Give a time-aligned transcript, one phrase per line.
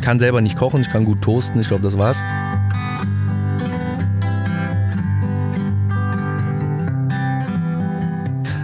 [0.00, 2.22] Ich kann selber nicht kochen, ich kann gut toasten, ich glaube, das war's.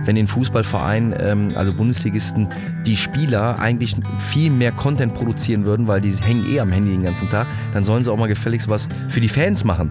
[0.07, 2.49] wenn in Fußballvereinen, ähm, also Bundesligisten,
[2.87, 3.97] die Spieler eigentlich
[4.31, 7.83] viel mehr Content produzieren würden, weil die hängen eh am Handy den ganzen Tag, dann
[7.83, 9.91] sollen sie auch mal gefälligst was für die Fans machen.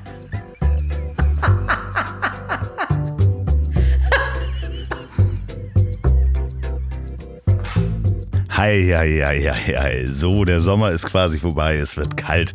[8.61, 10.05] Hei, hei, hei, hei.
[10.05, 12.53] So, der Sommer ist quasi vorbei, es wird kalt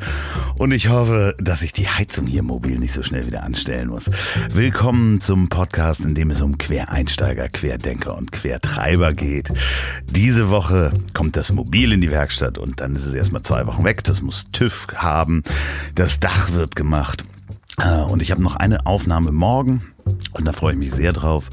[0.57, 4.09] und ich hoffe, dass ich die Heizung hier mobil nicht so schnell wieder anstellen muss.
[4.53, 9.51] Willkommen zum Podcast, in dem es um Quereinsteiger, Querdenker und Quertreiber geht.
[10.05, 13.83] Diese Woche kommt das Mobil in die Werkstatt und dann ist es erstmal zwei Wochen
[13.83, 14.05] weg.
[14.05, 15.43] Das muss TÜV haben,
[15.97, 17.25] das Dach wird gemacht
[17.79, 19.81] äh, und ich habe noch eine Aufnahme morgen
[20.35, 21.51] und da freue ich mich sehr drauf.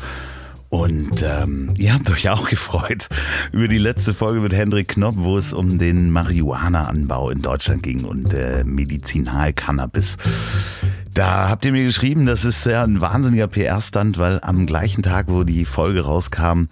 [0.74, 3.08] Und ähm, ihr habt euch auch gefreut
[3.52, 8.04] über die letzte Folge mit Hendrik Knopp, wo es um den Marihuana-Anbau in Deutschland ging
[8.06, 10.18] und äh, Medizinalcannabis.
[11.14, 15.28] Da habt ihr mir geschrieben, das ist ja ein wahnsinniger PR-Stand, weil am gleichen Tag,
[15.28, 16.64] wo die Folge rauskam,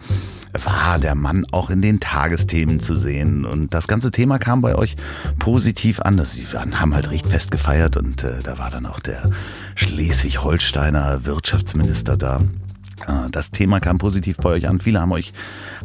[0.51, 3.45] war der Mann auch in den Tagesthemen zu sehen.
[3.45, 4.95] Und das ganze Thema kam bei euch
[5.37, 6.25] positiv an.
[6.25, 9.29] Sie haben halt recht fest gefeiert und äh, da war dann auch der
[9.75, 12.41] Schleswig-Holsteiner Wirtschaftsminister da.
[13.07, 14.79] Äh, das Thema kam positiv bei euch an.
[14.79, 15.33] Viele haben euch,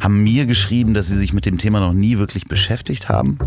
[0.01, 3.37] haben mir geschrieben, dass sie sich mit dem Thema noch nie wirklich beschäftigt haben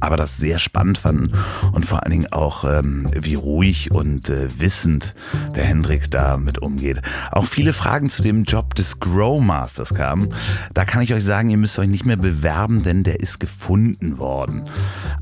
[0.00, 1.32] aber das sehr spannend fanden
[1.72, 5.14] und vor allen Dingen auch, ähm, wie ruhig und äh, wissend
[5.56, 7.02] der Hendrik damit umgeht.
[7.32, 10.34] Auch viele Fragen zu dem Job des Grow Masters kamen.
[10.74, 14.18] Da kann ich euch sagen, ihr müsst euch nicht mehr bewerben, denn der ist gefunden
[14.18, 14.62] worden.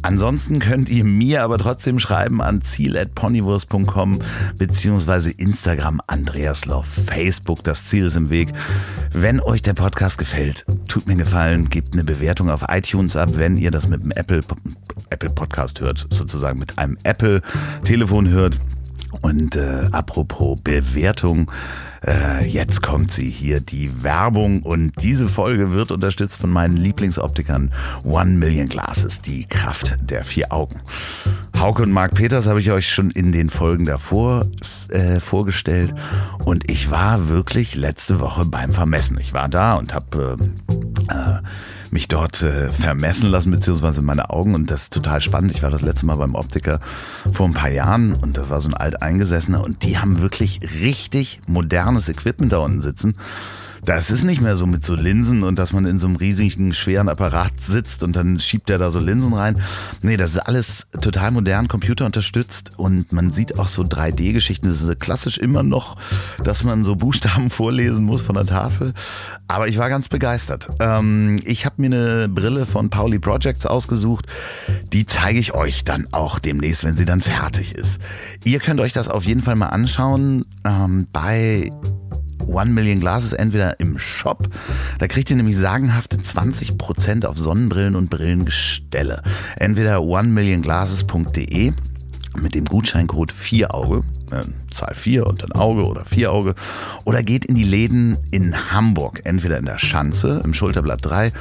[0.02, 4.18] Ansonsten könnt ihr mir aber trotzdem schreiben an ziel.ponywurst.com
[4.56, 8.52] beziehungsweise Instagram Andreaslauf, Facebook, das Ziel ist im Weg.
[9.12, 13.30] Wenn euch der Podcast gefällt, tut mir einen Gefallen, gebt eine Bewertung auf iTunes ab,
[13.34, 14.42] wenn ihr das mit dem Apple
[15.10, 17.42] Apple Podcast hört, sozusagen mit einem Apple
[17.84, 18.58] Telefon hört.
[19.22, 21.50] Und äh, apropos Bewertung,
[22.06, 24.62] äh, jetzt kommt sie hier, die Werbung.
[24.62, 27.72] Und diese Folge wird unterstützt von meinen Lieblingsoptikern
[28.04, 30.80] One Million Glasses, die Kraft der vier Augen.
[31.58, 34.46] Hauke und Marc Peters habe ich euch schon in den Folgen davor
[34.90, 35.94] äh, vorgestellt.
[36.44, 39.18] Und ich war wirklich letzte Woche beim Vermessen.
[39.18, 40.36] Ich war da und habe...
[41.08, 41.38] Äh, äh
[41.92, 44.54] mich dort äh, vermessen lassen, beziehungsweise meine Augen.
[44.54, 45.52] Und das ist total spannend.
[45.52, 46.80] Ich war das letzte Mal beim Optiker
[47.32, 51.40] vor ein paar Jahren und das war so ein alteingesessener und die haben wirklich richtig
[51.46, 53.14] modernes Equipment da unten sitzen.
[53.84, 56.72] Das ist nicht mehr so mit so Linsen und dass man in so einem riesigen,
[56.72, 59.60] schweren Apparat sitzt und dann schiebt der da so Linsen rein.
[60.02, 64.68] Nee, das ist alles total modern, computerunterstützt und man sieht auch so 3D-Geschichten.
[64.68, 65.96] Das ist klassisch immer noch,
[66.42, 68.94] dass man so Buchstaben vorlesen muss von der Tafel.
[69.46, 70.68] Aber ich war ganz begeistert.
[70.80, 74.26] Ähm, ich habe mir eine Brille von Pauli Projects ausgesucht.
[74.92, 78.00] Die zeige ich euch dann auch demnächst, wenn sie dann fertig ist.
[78.44, 81.70] Ihr könnt euch das auf jeden Fall mal anschauen ähm, bei
[82.48, 84.48] One Million Glasses entweder im Shop,
[84.98, 89.22] da kriegt ihr nämlich sagenhafte 20% auf Sonnenbrillen und Brillengestelle.
[89.56, 91.72] Entweder onemillionglasses.de
[92.36, 94.42] mit dem Gutscheincode 4auge, äh,
[94.72, 96.54] Zahl 4 und dann Auge oder 4 Auge,
[97.04, 101.32] oder geht in die Läden in Hamburg, entweder in der Schanze im Schulterblatt 3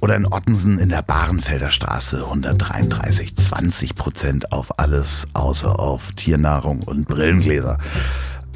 [0.00, 3.34] oder in Ottensen in der Barenfelder Straße 133.
[3.34, 7.78] 20% auf alles außer auf Tiernahrung und Brillengläser.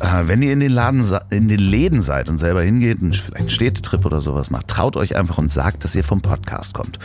[0.00, 3.50] Äh, wenn ihr in den, Laden, in den Läden seid und selber hingeht, vielleicht einen
[3.50, 6.98] Städtetrip oder sowas macht, traut euch einfach und sagt, dass ihr vom Podcast kommt.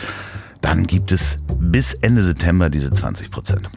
[0.60, 3.70] Dann gibt es bis Ende September diese 20 Prozent.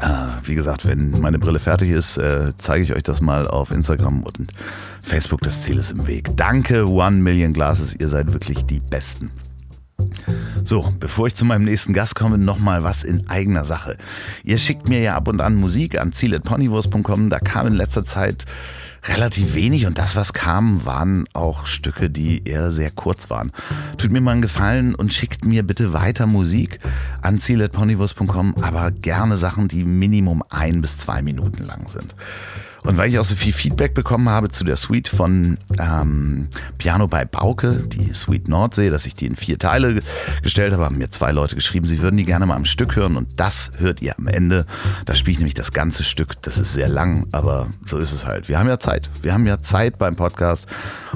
[0.00, 0.08] Äh,
[0.44, 4.22] wie gesagt, wenn meine Brille fertig ist, äh, zeige ich euch das mal auf Instagram
[4.22, 4.52] und
[5.00, 5.40] Facebook.
[5.42, 6.36] Das Ziel ist im Weg.
[6.36, 7.94] Danke, One Million Glasses.
[7.94, 9.30] Ihr seid wirklich die Besten.
[10.64, 13.98] So, bevor ich zu meinem nächsten Gast komme, nochmal was in eigener Sache.
[14.44, 17.28] Ihr schickt mir ja ab und an Musik an ziel.ponywurst.com.
[17.28, 18.46] Da kam in letzter Zeit
[19.06, 23.52] relativ wenig und das, was kam, waren auch Stücke, die eher sehr kurz waren.
[23.98, 26.78] Tut mir mal einen Gefallen und schickt mir bitte weiter Musik
[27.20, 32.14] an ziel.ponywurst.com, aber gerne Sachen, die Minimum ein bis zwei Minuten lang sind.
[32.86, 37.08] Und weil ich auch so viel Feedback bekommen habe zu der Suite von ähm, Piano
[37.08, 40.00] bei Bauke, die Suite Nordsee, dass ich die in vier Teile
[40.42, 43.16] gestellt habe, haben mir zwei Leute geschrieben, sie würden die gerne mal am Stück hören
[43.16, 44.66] und das hört ihr am Ende.
[45.06, 46.42] Da spiele ich nämlich das ganze Stück.
[46.42, 48.50] Das ist sehr lang, aber so ist es halt.
[48.50, 49.08] Wir haben ja Zeit.
[49.22, 50.66] Wir haben ja Zeit beim Podcast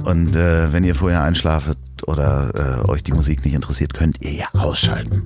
[0.04, 1.76] und äh, wenn ihr vorher einschlafet
[2.06, 5.24] oder äh, euch die Musik nicht interessiert, könnt ihr ja ausschalten.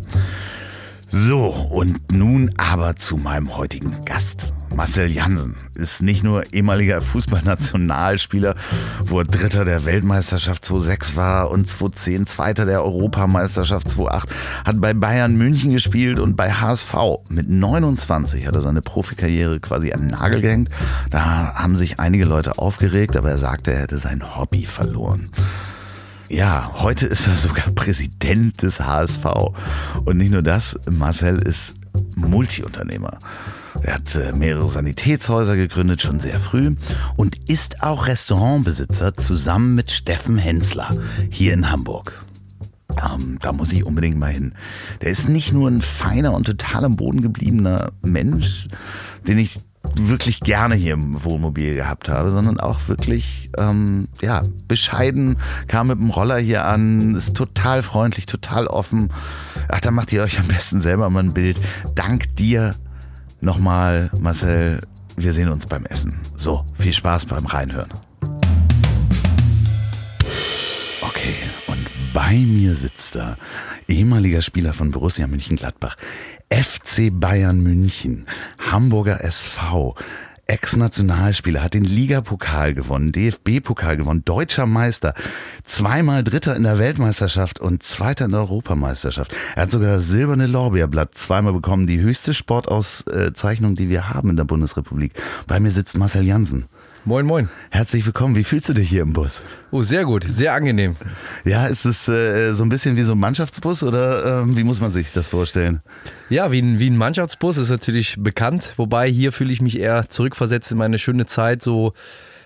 [1.15, 4.51] So, und nun aber zu meinem heutigen Gast.
[4.75, 8.55] Marcel Jansen ist nicht nur ehemaliger Fußballnationalspieler,
[9.03, 14.31] wo er Dritter der Weltmeisterschaft 2006 war und 2010 Zweiter der Europameisterschaft 2008,
[14.65, 16.95] hat bei Bayern München gespielt und bei HSV.
[17.29, 20.71] Mit 29 hat er seine Profikarriere quasi an den Nagel gehängt.
[21.11, 25.29] Da haben sich einige Leute aufgeregt, aber er sagte, er hätte sein Hobby verloren.
[26.33, 29.23] Ja, heute ist er sogar Präsident des HSV.
[30.07, 31.75] Und nicht nur das, Marcel ist
[32.17, 33.19] Multiunternehmer.
[33.83, 36.75] Er hat äh, mehrere Sanitätshäuser gegründet, schon sehr früh
[37.17, 40.89] und ist auch Restaurantbesitzer zusammen mit Steffen Hensler
[41.29, 42.25] hier in Hamburg.
[42.97, 44.55] Ähm, da muss ich unbedingt mal hin.
[45.03, 48.69] Der ist nicht nur ein feiner und total am Boden gebliebener Mensch,
[49.27, 49.61] den ich
[49.97, 55.37] wirklich gerne hier im Wohnmobil gehabt habe, sondern auch wirklich ähm, ja bescheiden,
[55.69, 59.11] kam mit dem Roller hier an, ist total freundlich, total offen.
[59.69, 61.61] Ach, da macht ihr euch am besten selber mal ein Bild.
[61.95, 62.75] Dank dir
[63.41, 64.81] nochmal, Marcel.
[65.17, 66.19] Wir sehen uns beim Essen.
[66.37, 67.91] So, viel Spaß beim Reinhören.
[71.03, 71.35] Okay,
[71.67, 73.37] und bei mir sitzt da
[73.89, 75.97] ehemaliger Spieler von Borussia München-Gladbach,
[76.53, 78.27] FC Bayern München,
[78.59, 79.95] Hamburger SV,
[80.47, 85.15] Ex-Nationalspieler, hat den Ligapokal gewonnen, DFB-Pokal gewonnen, deutscher Meister,
[85.65, 89.35] zweimal Dritter in der Weltmeisterschaft und Zweiter in der Europameisterschaft.
[89.57, 94.37] Er hat sogar das silberne Lorbeerblatt zweimal bekommen, die höchste Sportauszeichnung, die wir haben in
[94.37, 95.15] der Bundesrepublik.
[95.47, 96.67] Bei mir sitzt Marcel Jansen.
[97.05, 97.49] Moin, moin.
[97.71, 98.37] Herzlich willkommen.
[98.37, 99.43] Wie fühlst du dich hier im Bus?
[99.73, 100.95] Oh, sehr gut, sehr angenehm.
[101.45, 104.81] Ja, ist es äh, so ein bisschen wie so ein Mannschaftsbus oder äh, wie muss
[104.81, 105.83] man sich das vorstellen?
[106.31, 108.75] Ja, wie ein, wie ein Mannschaftsbus ist natürlich bekannt.
[108.77, 111.61] Wobei hier fühle ich mich eher zurückversetzt in meine schöne Zeit.
[111.61, 111.93] So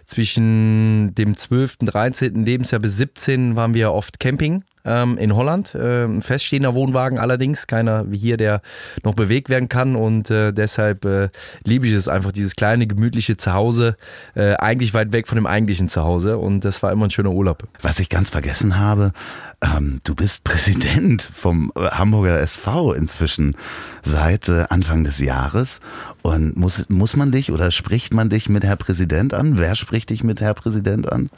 [0.07, 2.47] zwischen dem 12., 13.
[2.47, 5.75] Lebensjahr bis 17 waren wir oft Camping ähm, in Holland.
[5.75, 8.63] Äh, ein feststehender Wohnwagen allerdings, keiner wie hier, der
[9.03, 9.97] noch bewegt werden kann.
[9.97, 11.29] Und äh, deshalb äh,
[11.65, 13.97] liebe ich es einfach, dieses kleine, gemütliche Zuhause,
[14.35, 16.39] äh, eigentlich weit weg von dem eigentlichen Zuhause.
[16.39, 17.65] Und das war immer ein schöner Urlaub.
[17.83, 19.13] Was ich ganz vergessen habe,
[19.61, 23.57] ähm, du bist Präsident vom äh, Hamburger SV inzwischen
[24.03, 25.81] seit äh, Anfang des Jahres.
[26.23, 29.59] Und muss, muss man dich oder spricht man dich mit Herr Präsident an?
[29.59, 31.31] Wer spricht dich mit Herr Präsident an?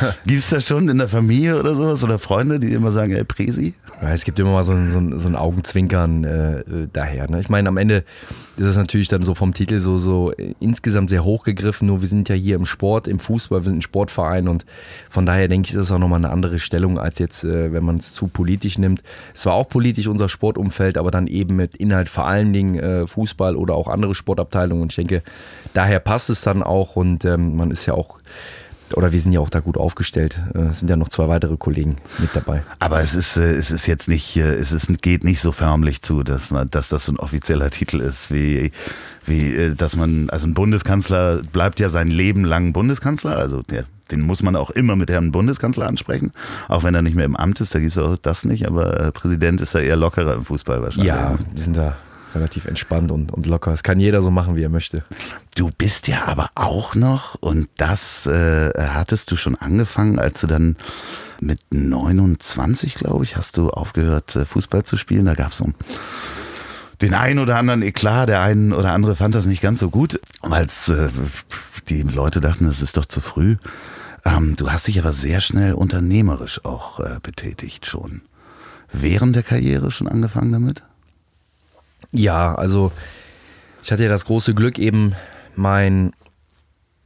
[0.26, 3.24] Gibt es das schon in der Familie oder sowas oder Freunde, die immer sagen, ey,
[3.24, 3.74] Presi?
[4.02, 7.30] Ja, es gibt immer mal so ein, so ein, so ein Augenzwinkern äh, äh, daher.
[7.30, 7.40] Ne?
[7.40, 8.04] Ich meine, am Ende
[8.56, 11.86] ist es natürlich dann so vom Titel so, so insgesamt sehr hochgegriffen.
[11.86, 14.64] Nur wir sind ja hier im Sport, im Fußball, wir sind ein Sportverein und
[15.08, 17.84] von daher denke ich, ist es auch nochmal eine andere Stellung als jetzt, äh, wenn
[17.84, 19.04] man es zu politisch nimmt.
[19.34, 23.06] Es war auch politisch unser Sportumfeld, aber dann eben mit Inhalt vor allen Dingen äh,
[23.06, 24.82] Fußball oder auch andere Sportabteilungen.
[24.82, 25.22] Und ich denke,
[25.74, 28.18] daher passt es dann auch und ähm, man ist ja auch
[28.96, 30.38] oder wir sind ja auch da gut aufgestellt.
[30.54, 32.62] Äh, es sind ja noch zwei weitere Kollegen mit dabei.
[32.78, 36.02] Aber es ist, äh, es ist jetzt nicht, äh, es ist, geht nicht so förmlich
[36.02, 38.72] zu, dass man, dass das so ein offizieller Titel ist, wie,
[39.26, 44.20] wie, dass man, also ein Bundeskanzler bleibt ja sein Leben lang Bundeskanzler, also der, den
[44.20, 46.32] muss man auch immer mit Herrn Bundeskanzler ansprechen,
[46.68, 49.10] auch wenn er nicht mehr im Amt ist, da gibt es auch das nicht, aber
[49.12, 51.08] Präsident ist da eher lockerer im Fußball wahrscheinlich.
[51.08, 51.96] Ja, die sind da
[52.34, 53.70] relativ entspannt und, und locker.
[53.70, 55.04] Das kann jeder so machen, wie er möchte.
[55.54, 60.46] Du bist ja aber auch noch, und das äh, hattest du schon angefangen, als du
[60.46, 60.76] dann
[61.40, 65.26] mit 29, glaube ich, hast du aufgehört, äh, Fußball zu spielen.
[65.26, 65.66] Da gab es so
[67.00, 70.20] den einen oder anderen Eklat, der einen oder andere fand das nicht ganz so gut,
[70.40, 71.08] weil äh,
[71.88, 73.56] die Leute dachten, es ist doch zu früh.
[74.24, 78.22] Ähm, du hast dich aber sehr schnell unternehmerisch auch äh, betätigt schon.
[78.92, 80.82] Während der Karriere schon angefangen damit?
[82.12, 82.92] Ja, also
[83.82, 85.14] ich hatte ja das große Glück, eben
[85.56, 86.12] mein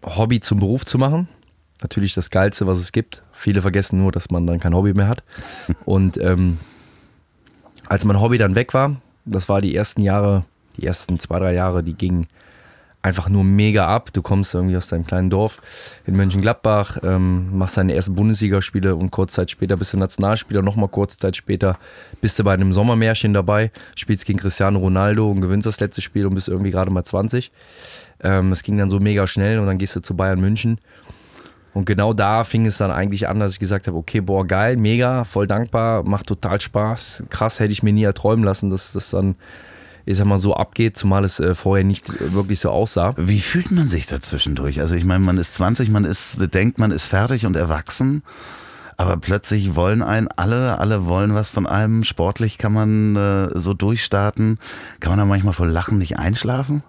[0.05, 1.29] Hobby zum Beruf zu machen.
[1.81, 3.23] Natürlich das Geilste, was es gibt.
[3.33, 5.23] Viele vergessen nur, dass man dann kein Hobby mehr hat.
[5.85, 6.59] Und ähm,
[7.89, 10.45] als mein Hobby dann weg war, das war die ersten Jahre,
[10.77, 12.27] die ersten zwei, drei Jahre, die gingen
[13.07, 14.13] einfach nur mega ab.
[14.13, 15.63] Du kommst irgendwie aus deinem kleinen Dorf
[16.07, 20.89] in Mönchengladbach, ähm, machst deine ersten Bundesligaspiele und kurz Zeit später bist du Nationalspieler, nochmal
[20.89, 21.79] kurz Zeit später
[22.21, 26.27] bist du bei einem Sommermärchen dabei, spielst gegen Cristiano Ronaldo und gewinnst das letzte Spiel
[26.27, 27.53] und bist irgendwie gerade mal 20.
[28.25, 30.81] Ähm, es ging dann so mega schnell und dann gehst du zu Bayern München.
[31.75, 34.77] Und genau da fing es dann eigentlich an, dass ich gesagt habe, okay, boah, geil,
[34.77, 37.25] mega, voll dankbar, macht total Spaß.
[37.31, 39.37] Krass, hätte ich mir nie erträumen lassen, dass das dann
[40.07, 43.15] ich sag mal, so abgeht, zumal es äh, vorher nicht wirklich so aussah.
[43.19, 44.81] Wie fühlt man sich da zwischendurch?
[44.81, 48.23] Also ich meine, man ist 20, man ist, denkt, man ist fertig und erwachsen.
[48.97, 52.05] Aber plötzlich wollen einen alle, alle wollen was von einem.
[52.05, 54.59] Sportlich kann man äh, so durchstarten.
[55.01, 56.83] Kann man da manchmal vor Lachen nicht einschlafen?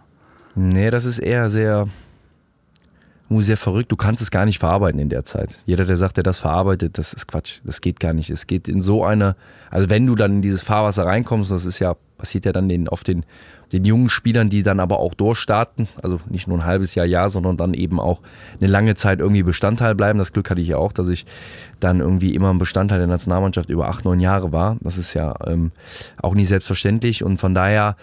[0.55, 1.87] Nee, das ist eher sehr,
[3.29, 3.91] sehr verrückt.
[3.91, 5.49] Du kannst es gar nicht verarbeiten in der Zeit.
[5.65, 7.59] Jeder, der sagt, der das verarbeitet, das ist Quatsch.
[7.63, 8.29] Das geht gar nicht.
[8.29, 9.35] Es geht in so eine,
[9.69, 12.87] also wenn du dann in dieses Fahrwasser reinkommst, das ist ja, passiert ja dann den,
[12.87, 13.25] auf den
[13.73, 17.29] den jungen Spielern, die dann aber auch durchstarten, also nicht nur ein halbes Jahr, Jahr,
[17.29, 18.21] sondern dann eben auch
[18.59, 20.19] eine lange Zeit irgendwie Bestandteil bleiben.
[20.19, 21.25] Das Glück hatte ich ja auch, dass ich
[21.79, 24.77] dann irgendwie immer ein Bestandteil der Nationalmannschaft über acht, neun Jahre war.
[24.81, 25.71] Das ist ja ähm,
[26.21, 27.95] auch nicht selbstverständlich und von daher,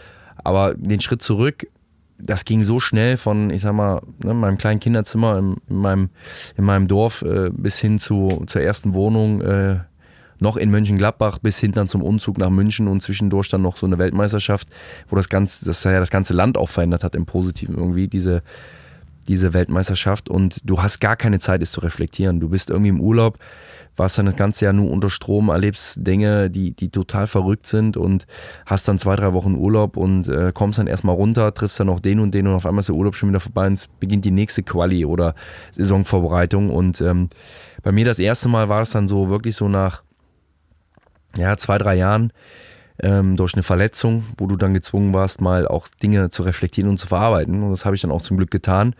[0.42, 1.66] aber den Schritt zurück,
[2.24, 6.10] das ging so schnell von, ich sag mal, ne, meinem kleinen Kinderzimmer in, in, meinem,
[6.56, 9.40] in meinem Dorf äh, bis hin zu, zur ersten Wohnung.
[9.42, 9.80] Äh,
[10.40, 13.86] noch in Mönchengladbach bis hin dann zum Umzug nach München und zwischendurch dann noch so
[13.86, 14.68] eine Weltmeisterschaft,
[15.08, 18.42] wo das ganze, das ja das ganze Land auch verändert hat im Positiven irgendwie, diese,
[19.28, 20.28] diese Weltmeisterschaft.
[20.28, 22.40] Und du hast gar keine Zeit, es zu reflektieren.
[22.40, 23.38] Du bist irgendwie im Urlaub,
[23.96, 27.96] warst dann das ganze Jahr nur unter Strom, erlebst Dinge, die, die total verrückt sind
[27.96, 28.26] und
[28.66, 32.00] hast dann zwei, drei Wochen Urlaub und äh, kommst dann erstmal runter, triffst dann noch
[32.00, 34.24] den und den und auf einmal ist der Urlaub schon wieder vorbei und es beginnt
[34.24, 35.34] die nächste Quali oder
[35.72, 36.70] Saisonvorbereitung.
[36.70, 37.28] Und ähm,
[37.82, 40.02] bei mir das erste Mal war es dann so wirklich so nach
[41.36, 42.32] ja, zwei, drei Jahren
[43.02, 46.98] ähm, durch eine Verletzung, wo du dann gezwungen warst, mal auch Dinge zu reflektieren und
[46.98, 47.62] zu verarbeiten.
[47.62, 48.94] Und das habe ich dann auch zum Glück getan.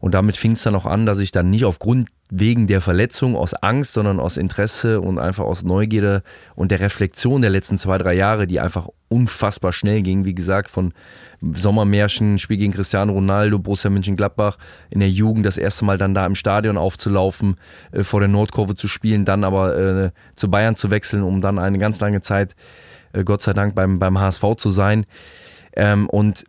[0.00, 3.36] Und damit fing es dann auch an, dass ich dann nicht aufgrund wegen der Verletzung
[3.36, 6.22] aus Angst, sondern aus Interesse und einfach aus Neugierde
[6.54, 10.24] und der Reflexion der letzten zwei, drei Jahre, die einfach unfassbar schnell ging.
[10.24, 10.94] Wie gesagt, von
[11.42, 14.58] Sommermärchen, Spiel gegen Cristiano Ronaldo, Borussia Mönchengladbach,
[14.90, 17.56] in der Jugend das erste Mal dann da im Stadion aufzulaufen,
[17.92, 21.58] äh, vor der Nordkurve zu spielen, dann aber äh, zu Bayern zu wechseln, um dann
[21.58, 22.54] eine ganz lange Zeit,
[23.12, 25.06] äh, Gott sei Dank, beim, beim HSV zu sein.
[25.74, 26.44] Ähm, und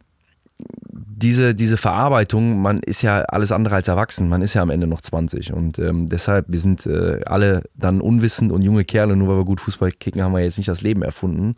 [0.93, 4.87] diese, diese Verarbeitung, man ist ja alles andere als erwachsen, man ist ja am Ende
[4.87, 9.27] noch 20 und ähm, deshalb, wir sind äh, alle dann unwissend und junge Kerle, nur
[9.27, 11.55] weil wir gut Fußball kicken, haben wir jetzt nicht das Leben erfunden.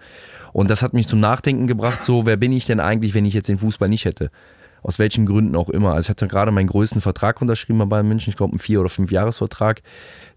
[0.51, 3.33] Und das hat mich zum Nachdenken gebracht, so, wer bin ich denn eigentlich, wenn ich
[3.33, 4.29] jetzt den Fußball nicht hätte?
[4.81, 5.93] Aus welchen Gründen auch immer.
[5.93, 8.81] Also ich hatte gerade meinen größten Vertrag unterschrieben bei Bayern München, ich glaube einen Vier-
[8.81, 9.81] oder Fünf-Jahres-Vertrag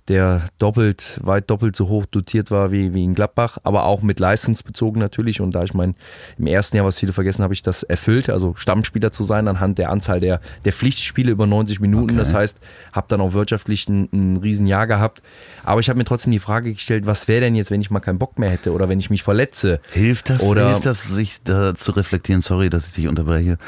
[0.09, 4.21] der doppelt, weit doppelt so hoch dotiert war wie, wie in Gladbach, aber auch mit
[4.21, 5.41] leistungsbezogen natürlich.
[5.41, 5.97] Und da ich mein,
[6.39, 9.79] im ersten Jahr, was viele vergessen, habe ich das erfüllt, also Stammspieler zu sein anhand
[9.79, 12.11] der Anzahl der, der Pflichtspiele über 90 Minuten.
[12.11, 12.19] Okay.
[12.19, 12.59] Das heißt,
[12.93, 15.23] habe dann auch wirtschaftlich ein, ein Riesenjahr gehabt.
[15.65, 18.01] Aber ich habe mir trotzdem die Frage gestellt, was wäre denn jetzt, wenn ich mal
[18.01, 19.81] keinen Bock mehr hätte oder wenn ich mich verletze?
[19.91, 22.43] Hilft das, oder hilft das sich da zu reflektieren?
[22.43, 23.59] Sorry, dass ich dich unterbreche.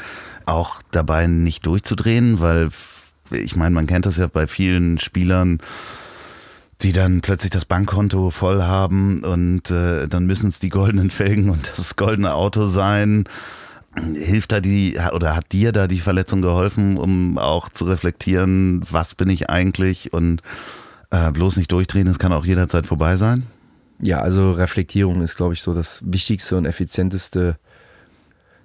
[0.45, 2.69] Auch dabei nicht durchzudrehen, weil
[3.31, 5.59] ich meine, man kennt das ja bei vielen Spielern,
[6.81, 11.49] die dann plötzlich das Bankkonto voll haben und äh, dann müssen es die goldenen Felgen
[11.49, 13.25] und das goldene Auto sein.
[14.13, 19.15] Hilft da die oder hat dir da die Verletzung geholfen, um auch zu reflektieren, was
[19.15, 20.41] bin ich eigentlich und
[21.09, 23.43] äh, bloß nicht durchdrehen, es kann auch jederzeit vorbei sein?
[24.01, 27.57] Ja, also Reflektierung ist, glaube ich, so das wichtigste und effizienteste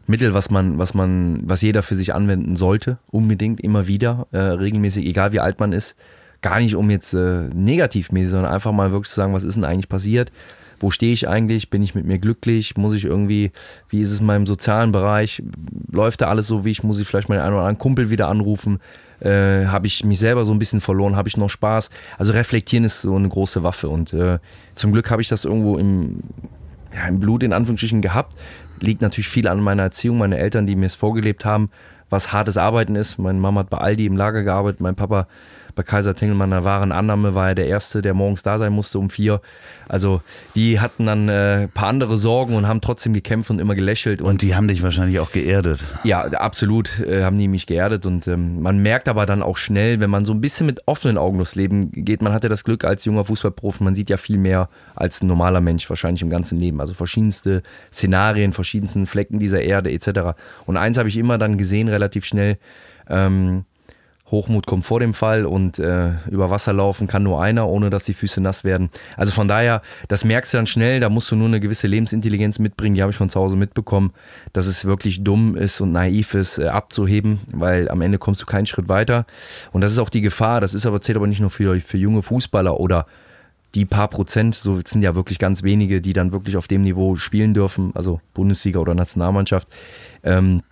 [0.07, 4.39] Mittel, was man, was man, was jeder für sich anwenden sollte, unbedingt, immer wieder, äh,
[4.39, 5.97] regelmäßig, egal wie alt man ist
[6.45, 9.65] gar nicht um jetzt äh, negativmäßig, sondern einfach mal wirklich zu sagen, was ist denn
[9.65, 10.31] eigentlich passiert?
[10.79, 11.71] Wo stehe ich eigentlich?
[11.71, 12.77] Bin ich mit mir glücklich?
[12.77, 13.51] Muss ich irgendwie,
[13.89, 15.43] wie ist es in meinem sozialen Bereich?
[15.91, 16.83] Läuft da alles so, wie ich?
[16.83, 18.81] Muss ich vielleicht meinen einen oder anderen Kumpel wieder anrufen?
[19.21, 21.17] Äh, Habe ich mich selber so ein bisschen verloren?
[21.17, 21.89] Habe ich noch Spaß?
[22.19, 24.39] Also reflektieren ist so eine große Waffe und äh,
[24.75, 26.19] zum Glück habe ich das irgendwo im,
[26.95, 28.37] ja, im Blut in Anführungsstrichen gehabt.
[28.81, 31.71] Liegt natürlich viel an meiner Erziehung, meine Eltern, die mir es vorgelebt haben,
[32.11, 33.19] was hartes Arbeiten ist.
[33.19, 35.27] Meine Mama hat bei Aldi im Lager gearbeitet, mein Papa
[35.75, 39.11] bei Kaiser Tengelmann wahren Annahme war er der Erste, der morgens da sein musste um
[39.11, 39.41] vier.
[39.89, 40.23] Also
[40.55, 44.23] die hatten dann äh, ein paar andere Sorgen und haben trotzdem gekämpft und immer gelächelt.
[44.23, 45.85] Und, und die haben dich wahrscheinlich auch geerdet.
[46.05, 48.07] Ja, absolut äh, haben die mich geerdet.
[48.07, 51.19] Und ähm, man merkt aber dann auch schnell, wenn man so ein bisschen mit offenen
[51.19, 54.17] Augen durchs Leben geht, man hat ja das Glück als junger Fußballprofi, man sieht ja
[54.17, 56.81] viel mehr als ein normaler Mensch wahrscheinlich im ganzen Leben.
[56.81, 57.63] Also verschiedenste
[57.93, 60.37] Szenarien, verschiedensten Flecken dieser Erde etc.
[60.67, 62.59] Und eins habe ich immer dann gesehen, relativ schnell.
[63.09, 63.65] Ähm,
[64.31, 68.05] Hochmut kommt vor dem Fall und äh, über Wasser laufen kann nur einer, ohne dass
[68.05, 68.91] die Füße nass werden.
[69.17, 72.59] Also von daher, das merkst du dann schnell, da musst du nur eine gewisse Lebensintelligenz
[72.59, 74.13] mitbringen, die habe ich von zu Hause mitbekommen,
[74.55, 78.47] dass es wirklich dumm ist und naiv ist, äh, abzuheben, weil am Ende kommst du
[78.47, 79.27] keinen Schritt weiter.
[79.73, 81.99] Und das ist auch die Gefahr, das ist aber, zählt aber nicht nur für, für
[81.99, 83.07] junge Fußballer oder
[83.75, 87.17] die paar Prozent, so sind ja wirklich ganz wenige, die dann wirklich auf dem Niveau
[87.17, 89.69] spielen dürfen, also Bundesliga oder Nationalmannschaft.
[90.23, 90.63] Ähm,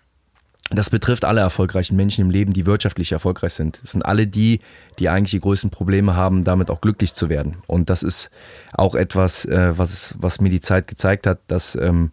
[0.74, 3.80] das betrifft alle erfolgreichen Menschen im Leben, die wirtschaftlich erfolgreich sind.
[3.82, 4.60] Das sind alle die,
[4.98, 7.56] die eigentlich die größten Probleme haben, damit auch glücklich zu werden.
[7.66, 8.30] Und das ist
[8.72, 12.10] auch etwas, äh, was, was mir die Zeit gezeigt hat, dass ähm,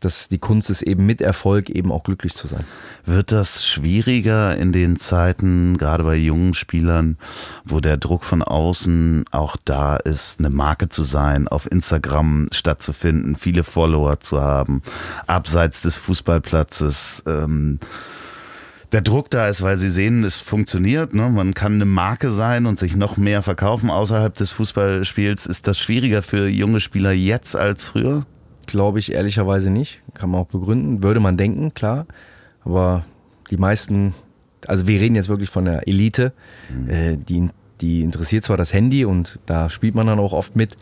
[0.00, 2.64] dass die Kunst ist eben mit Erfolg eben auch glücklich zu sein.
[3.04, 7.18] Wird das schwieriger in den Zeiten, gerade bei jungen Spielern,
[7.64, 13.36] wo der Druck von außen auch da ist, eine Marke zu sein, auf Instagram stattzufinden,
[13.36, 14.82] viele Follower zu haben,
[15.26, 17.24] abseits des Fußballplatzes?
[17.26, 17.80] Ähm,
[18.92, 21.12] der Druck da ist, weil sie sehen, es funktioniert.
[21.12, 21.28] Ne?
[21.28, 25.44] Man kann eine Marke sein und sich noch mehr verkaufen außerhalb des Fußballspiels.
[25.44, 28.24] Ist das schwieriger für junge Spieler jetzt als früher?
[28.68, 30.02] Glaube ich ehrlicherweise nicht.
[30.12, 31.02] Kann man auch begründen.
[31.02, 32.06] Würde man denken, klar.
[32.64, 33.06] Aber
[33.50, 34.14] die meisten,
[34.66, 36.34] also wir reden jetzt wirklich von der Elite,
[36.68, 36.90] mhm.
[36.90, 37.48] äh, die,
[37.80, 40.76] die interessiert zwar das Handy und da spielt man dann auch oft mit.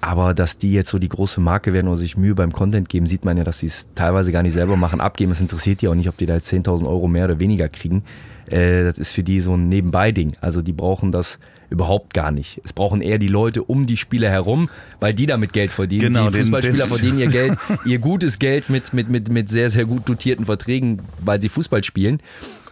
[0.00, 3.06] Aber dass die jetzt so die große Marke werden oder sich Mühe beim Content geben,
[3.06, 5.30] sieht man ja, dass sie es teilweise gar nicht selber machen, abgeben.
[5.30, 8.02] Es interessiert die auch nicht, ob die da jetzt 10.000 Euro mehr oder weniger kriegen.
[8.46, 10.32] Äh, das ist für die so ein Nebenbei-Ding.
[10.40, 11.38] Also die brauchen das
[11.72, 12.60] überhaupt gar nicht.
[12.64, 14.68] Es brauchen eher die Leute um die Spieler herum,
[15.00, 16.02] weil die damit Geld verdienen.
[16.02, 19.50] Genau, die Fußballspieler den, den verdienen ihr Geld, ihr gutes Geld mit, mit, mit, mit
[19.50, 22.20] sehr, sehr gut dotierten Verträgen, weil sie Fußball spielen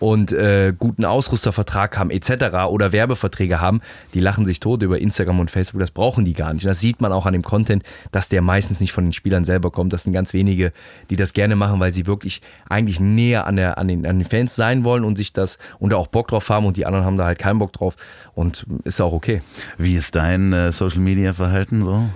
[0.01, 2.67] und äh, guten Ausrüstervertrag haben etc.
[2.69, 3.81] oder Werbeverträge haben,
[4.15, 5.81] die lachen sich tot über Instagram und Facebook.
[5.81, 6.65] Das brauchen die gar nicht.
[6.65, 9.45] Und das sieht man auch an dem Content, dass der meistens nicht von den Spielern
[9.45, 9.93] selber kommt.
[9.93, 10.73] Das sind ganz wenige,
[11.11, 14.29] die das gerne machen, weil sie wirklich eigentlich näher an, der, an, den, an den
[14.29, 17.05] Fans sein wollen und sich das und da auch Bock drauf haben und die anderen
[17.05, 17.97] haben da halt keinen Bock drauf
[18.35, 19.43] und ist auch okay.
[19.77, 22.09] Wie ist dein äh, Social Media Verhalten so?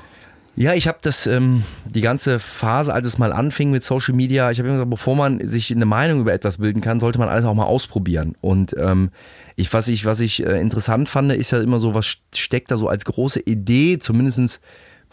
[0.56, 4.50] Ja, ich habe das ähm, die ganze Phase, als es mal anfing mit Social Media,
[4.52, 7.28] ich habe immer gesagt, bevor man sich eine Meinung über etwas bilden kann, sollte man
[7.28, 8.36] alles auch mal ausprobieren.
[8.40, 9.10] Und ähm,
[9.56, 12.76] ich, was ich, was ich äh, interessant fand, ist ja immer so, was steckt da
[12.76, 14.60] so als große Idee, zumindestens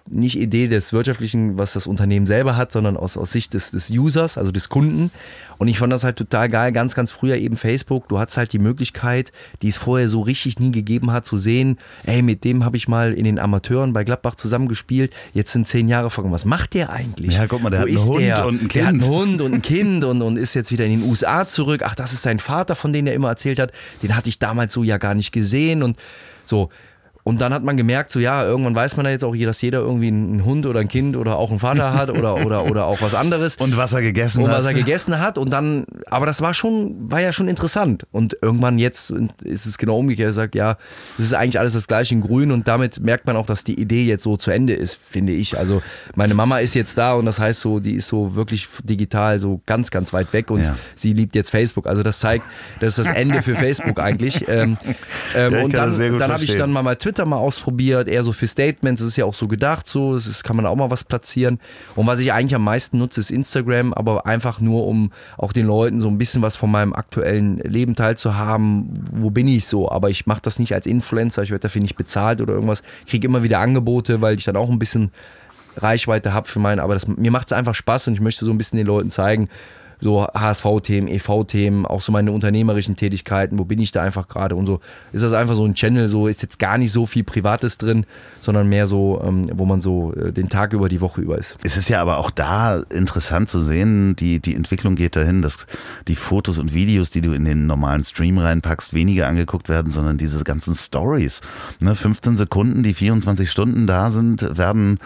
[0.09, 3.89] nicht Idee des Wirtschaftlichen, was das Unternehmen selber hat, sondern aus, aus Sicht des, des
[3.89, 5.11] Users, also des Kunden.
[5.57, 8.07] Und ich fand das halt total geil, ganz, ganz früher eben Facebook.
[8.09, 9.31] Du hattest halt die Möglichkeit,
[9.61, 12.87] die es vorher so richtig nie gegeben hat, zu sehen, ey, mit dem habe ich
[12.87, 16.33] mal in den Amateuren bei Gladbach zusammengespielt, jetzt sind zehn Jahre vergangen.
[16.33, 17.35] Was macht der eigentlich?
[17.35, 18.45] Ja, guck mal, der Wo hat einen Hund der?
[18.45, 18.75] und ein Kind.
[18.75, 21.47] Der hat einen Hund und ein Kind und, und ist jetzt wieder in den USA
[21.47, 21.81] zurück.
[21.85, 23.71] Ach, das ist sein Vater, von dem er immer erzählt hat.
[24.01, 25.97] Den hatte ich damals so ja gar nicht gesehen und
[26.45, 26.69] so.
[27.23, 29.79] Und dann hat man gemerkt, so ja, irgendwann weiß man ja jetzt auch, dass jeder
[29.79, 33.01] irgendwie einen Hund oder ein Kind oder auch einen Vater hat oder, oder, oder auch
[33.01, 33.57] was anderes.
[33.57, 34.59] Und was er gegessen und hat.
[34.59, 35.37] was er gegessen hat.
[35.37, 38.05] Und dann, aber das war schon, war ja schon interessant.
[38.11, 39.11] Und irgendwann jetzt
[39.43, 40.29] ist es genau umgekehrt.
[40.29, 40.77] Er sagt, ja,
[41.17, 43.79] das ist eigentlich alles das gleiche in grün und damit merkt man auch, dass die
[43.79, 45.57] Idee jetzt so zu Ende ist, finde ich.
[45.57, 45.81] Also
[46.15, 49.61] meine Mama ist jetzt da und das heißt so, die ist so wirklich digital so
[49.65, 50.75] ganz, ganz weit weg und ja.
[50.95, 51.87] sie liebt jetzt Facebook.
[51.87, 52.45] Also das zeigt,
[52.79, 54.47] das ist das Ende für Facebook eigentlich.
[54.47, 54.77] Ähm,
[55.35, 58.23] ähm, ja, und dann, dann habe ich dann mal mal Twitter Twitter mal ausprobiert, eher
[58.23, 59.01] so für Statements.
[59.01, 61.59] Es ist ja auch so gedacht, so es kann man auch mal was platzieren.
[61.95, 65.65] Und was ich eigentlich am meisten nutze, ist Instagram, aber einfach nur, um auch den
[65.65, 69.03] Leuten so ein bisschen was von meinem aktuellen Leben teilzuhaben.
[69.11, 69.91] Wo bin ich so?
[69.91, 72.81] Aber ich mache das nicht als Influencer, ich werde dafür nicht bezahlt oder irgendwas.
[73.07, 75.11] Kriege immer wieder Angebote, weil ich dann auch ein bisschen
[75.75, 78.51] Reichweite habe für meinen, aber das, mir macht es einfach Spaß und ich möchte so
[78.51, 79.49] ein bisschen den Leuten zeigen,
[80.01, 84.65] so HSV-Themen, EV-Themen, auch so meine unternehmerischen Tätigkeiten, wo bin ich da einfach gerade und
[84.65, 84.79] so.
[85.13, 88.05] Ist das einfach so ein Channel, so ist jetzt gar nicht so viel Privates drin,
[88.41, 91.57] sondern mehr so, ähm, wo man so äh, den Tag über die Woche über ist.
[91.63, 95.67] Es ist ja aber auch da interessant zu sehen, die, die Entwicklung geht dahin, dass
[96.07, 100.17] die Fotos und Videos, die du in den normalen Stream reinpackst, weniger angeguckt werden, sondern
[100.17, 101.41] diese ganzen Stories.
[101.79, 104.99] Ne, 15 Sekunden, die 24 Stunden da sind, werden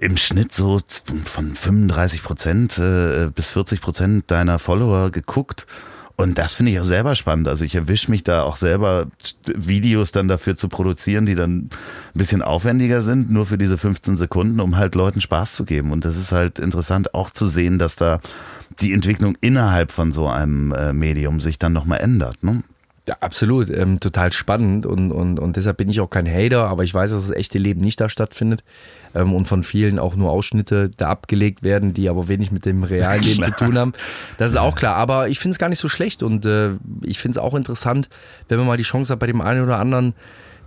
[0.00, 0.80] im Schnitt so
[1.24, 5.66] von 35 Prozent äh, bis 40 Prozent deiner Follower geguckt.
[6.16, 7.46] Und das finde ich auch selber spannend.
[7.46, 9.06] Also ich erwische mich da auch selber,
[9.46, 11.70] Videos dann dafür zu produzieren, die dann ein
[12.14, 15.92] bisschen aufwendiger sind, nur für diese 15 Sekunden, um halt Leuten Spaß zu geben.
[15.92, 18.20] Und das ist halt interessant auch zu sehen, dass da
[18.80, 22.42] die Entwicklung innerhalb von so einem äh, Medium sich dann nochmal ändert.
[22.42, 22.64] Ne?
[23.06, 23.70] Ja, absolut.
[23.70, 27.12] Ähm, total spannend und, und, und deshalb bin ich auch kein Hater, aber ich weiß,
[27.12, 28.64] dass das echte Leben nicht da stattfindet
[29.14, 32.84] ähm, und von vielen auch nur Ausschnitte da abgelegt werden, die aber wenig mit dem
[32.84, 33.92] realen Leben zu tun haben.
[34.36, 36.70] Das ist auch klar, aber ich finde es gar nicht so schlecht und äh,
[37.02, 38.08] ich finde es auch interessant,
[38.48, 40.14] wenn man mal die Chance hat, bei dem einen oder anderen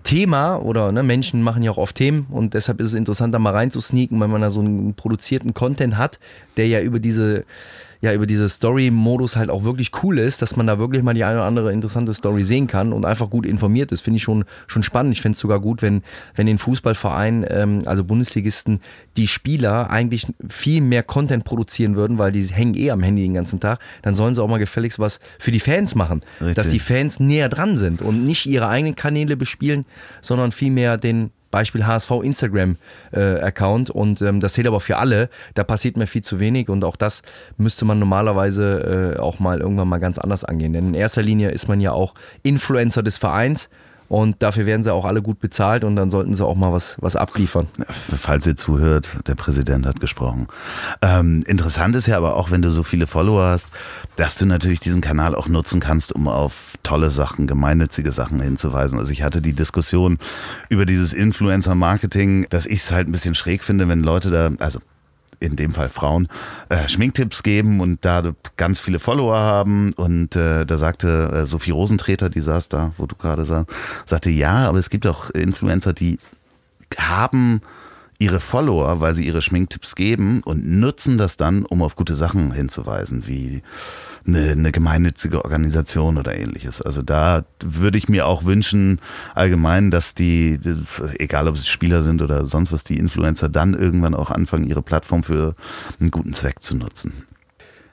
[0.04, 3.40] Thema oder ne, Menschen machen ja auch oft Themen und deshalb ist es interessant, da
[3.40, 6.20] mal reinzusneaken, wenn man da so einen produzierten Content hat,
[6.58, 7.46] der ja über diese
[8.02, 11.24] ja über diese Story-Modus halt auch wirklich cool ist, dass man da wirklich mal die
[11.24, 14.02] eine oder andere interessante Story sehen kann und einfach gut informiert ist.
[14.02, 15.14] Finde ich schon, schon spannend.
[15.14, 16.02] Ich fände es sogar gut, wenn,
[16.36, 18.82] wenn den Fußballverein, ähm, also Bundesligisten,
[19.18, 23.36] die Spieler eigentlich viel mehr Content produzieren würden, weil die hängen eh am Handy den
[23.36, 23.80] ganzen Tag.
[24.02, 26.22] Dann sollen sie auch mal gefälligst was für die Fans machen.
[26.40, 26.56] Richtig.
[26.56, 29.86] Dass die Fans näher dran sind und nicht ihre eigenen Kanäle bespielen,
[30.22, 35.30] sondern vielmehr den Beispiel HSV Instagram-Account äh, und ähm, das zählt aber für alle.
[35.54, 37.22] Da passiert mir viel zu wenig und auch das
[37.58, 40.74] müsste man normalerweise äh, auch mal irgendwann mal ganz anders angehen.
[40.74, 43.70] Denn in erster Linie ist man ja auch Influencer des Vereins
[44.12, 46.98] Und dafür werden sie auch alle gut bezahlt und dann sollten sie auch mal was,
[47.00, 47.70] was abliefern.
[47.88, 50.48] Falls ihr zuhört, der Präsident hat gesprochen.
[51.02, 53.72] Ähm, interessant ist ja aber auch, wenn du so viele Follower hast,
[54.18, 59.00] dass du natürlich diesen Kanal auch nutzen kannst, um auf tolle Sachen, gemeinnützige Sachen hinzuweisen.
[59.00, 60.20] Also ich hatte die Diskussion
[60.68, 64.82] über dieses Influencer-Marketing, dass ich es halt ein bisschen schräg finde, wenn Leute da, also
[65.42, 66.28] in dem Fall Frauen,
[66.70, 69.92] äh, Schminktipps geben und da ganz viele Follower haben.
[69.94, 73.66] Und äh, da sagte äh, Sophie Rosentreter, die saß da, wo du gerade saß,
[74.06, 76.20] sagte, ja, aber es gibt auch Influencer, die
[76.98, 77.62] haben
[78.20, 82.52] ihre Follower, weil sie ihre Schminktipps geben und nutzen das dann, um auf gute Sachen
[82.52, 83.64] hinzuweisen, wie
[84.26, 86.82] eine, eine gemeinnützige Organisation oder ähnliches.
[86.82, 89.00] Also da würde ich mir auch wünschen,
[89.36, 90.60] allgemein, dass die,
[91.18, 94.82] egal ob es Spieler sind oder sonst was, die Influencer dann irgendwann auch anfangen, ihre
[94.82, 95.56] Plattform für
[96.00, 97.24] einen guten Zweck zu nutzen.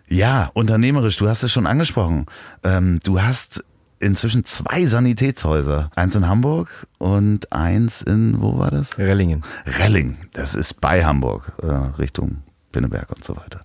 [0.09, 2.27] Ja, unternehmerisch, du hast es schon angesprochen.
[2.65, 3.63] Ähm, du hast
[4.01, 5.91] inzwischen zwei Sanitätshäuser.
[5.95, 8.97] Eins in Hamburg und eins in, wo war das?
[8.97, 9.43] Rellingen.
[9.67, 11.67] Relling, das ist bei Hamburg, äh,
[11.99, 12.39] Richtung
[12.79, 13.63] Pinneberg und so weiter.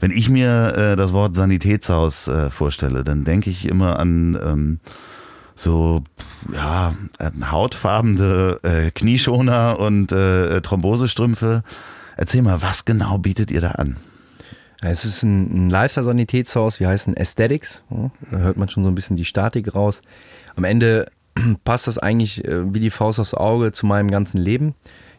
[0.00, 4.80] Wenn ich mir äh, das Wort Sanitätshaus äh, vorstelle, dann denke ich immer an ähm,
[5.54, 6.02] so
[6.50, 11.62] ja, äh, hautfarbene äh, Knieschoner und äh, Thrombosestrümpfe.
[12.16, 13.98] Erzähl mal, was genau bietet ihr da an?
[14.80, 17.82] Es ist ein, ein Lifestyle-Sanitätshaus, wir heißen Aesthetics.
[18.30, 20.00] Da hört man schon so ein bisschen die Statik raus.
[20.56, 21.10] Am Ende
[21.64, 24.74] passt das eigentlich äh, wie die Faust aufs Auge zu meinem ganzen Leben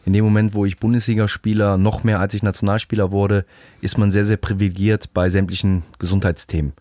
[0.06, 3.44] in dem Moment, wo ich Bundesligaspieler, noch mehr als ich Nationalspieler wurde,
[3.80, 6.72] ist man sehr, sehr privilegiert bei sämtlichen Gesundheitsthemen.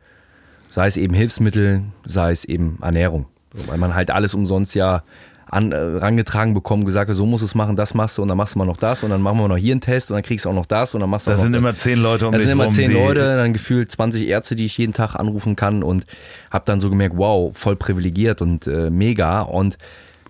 [0.69, 3.25] Sei es eben Hilfsmittel, sei es eben Ernährung.
[3.51, 5.03] Weil man halt alles umsonst ja
[5.49, 8.53] an, äh, rangetragen bekommen, gesagt, so muss es machen, das machst du und dann machst
[8.53, 10.45] du mal noch das und dann machen wir noch hier einen Test und dann kriegst
[10.45, 12.33] du auch noch das und dann machst du Da sind noch immer zehn Leute um
[12.33, 15.81] da sind immer zehn Leute, dann gefühlt 20 Ärzte, die ich jeden Tag anrufen kann
[15.81, 16.05] und
[16.51, 19.41] habe dann so gemerkt, wow, voll privilegiert und äh, mega.
[19.41, 19.77] Und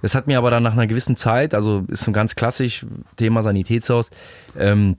[0.06, 3.42] das hat mir aber dann nach einer gewissen Zeit, also ist so ganz klassisch Thema
[3.42, 4.12] Sanitätshaus,
[4.56, 4.98] ähm,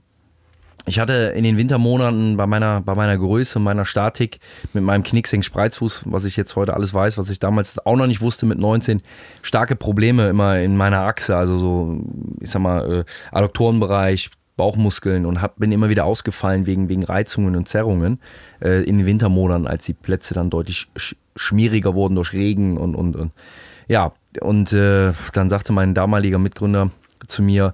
[0.85, 4.41] ich hatte in den Wintermonaten bei meiner, bei meiner Größe und meiner Statik
[4.73, 8.05] mit meinem Knickseng Spreizfuß, was ich jetzt heute alles weiß, was ich damals auch noch
[8.07, 9.01] nicht wusste mit 19,
[9.43, 12.01] starke Probleme immer in meiner Achse, also so,
[12.41, 17.55] ich sag mal, äh, Adduktorenbereich, Bauchmuskeln und hab, bin immer wieder ausgefallen wegen, wegen Reizungen
[17.55, 18.19] und Zerrungen
[18.61, 22.93] äh, in den Wintermonaten, als die Plätze dann deutlich sch schmieriger wurden durch Regen und,
[22.93, 23.31] und, und
[23.87, 26.91] ja, und äh, dann sagte mein damaliger Mitgründer
[27.27, 27.73] zu mir,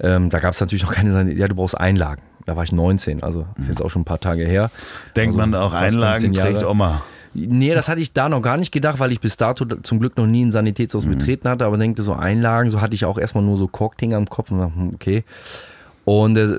[0.00, 2.22] ähm, da gab es natürlich noch keine, ja, du brauchst Einlagen.
[2.46, 4.70] Da war ich 19, also ist jetzt auch schon ein paar Tage her.
[5.16, 6.50] Denkt Also man auch, Einlagen 15 Jahre.
[6.52, 7.02] trägt Oma.
[7.34, 10.16] Nee, das hatte ich da noch gar nicht gedacht, weil ich bis dato zum Glück
[10.16, 13.44] noch nie ein Sanitätshaus betreten hatte, aber denkte so Einlagen, so hatte ich auch erstmal
[13.44, 15.24] nur so Korkdinger im Kopf und dachte, hm, okay.
[16.06, 16.58] Und äh,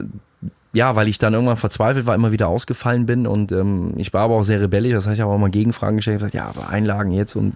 [0.72, 4.22] ja, weil ich dann irgendwann verzweifelt war, immer wieder ausgefallen bin und ähm, ich war
[4.22, 6.46] aber auch sehr rebellisch, das heißt, ich habe auch mal Gegenfragen gestellt, ich gesagt, ja,
[6.48, 7.54] aber Einlagen jetzt und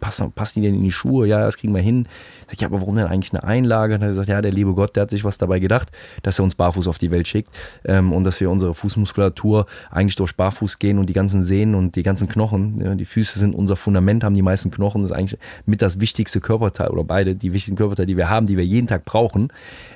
[0.00, 1.26] passen, passen die denn in die Schuhe?
[1.26, 2.06] Ja, das kriegen wir hin.
[2.52, 3.94] Ich sag, ja, aber warum denn eigentlich eine Einlage?
[3.94, 5.90] Und dann hat er gesagt, ja, der liebe Gott, der hat sich was dabei gedacht,
[6.22, 7.50] dass er uns barfuß auf die Welt schickt
[7.84, 11.96] ähm, und dass wir unsere Fußmuskulatur eigentlich durch Barfuß gehen und die ganzen Sehnen und
[11.96, 15.16] die ganzen Knochen, ja, die Füße sind unser Fundament, haben die meisten Knochen, das ist
[15.16, 18.64] eigentlich mit das wichtigste Körperteil oder beide die wichtigen Körperteile, die wir haben, die wir
[18.64, 19.48] jeden Tag brauchen.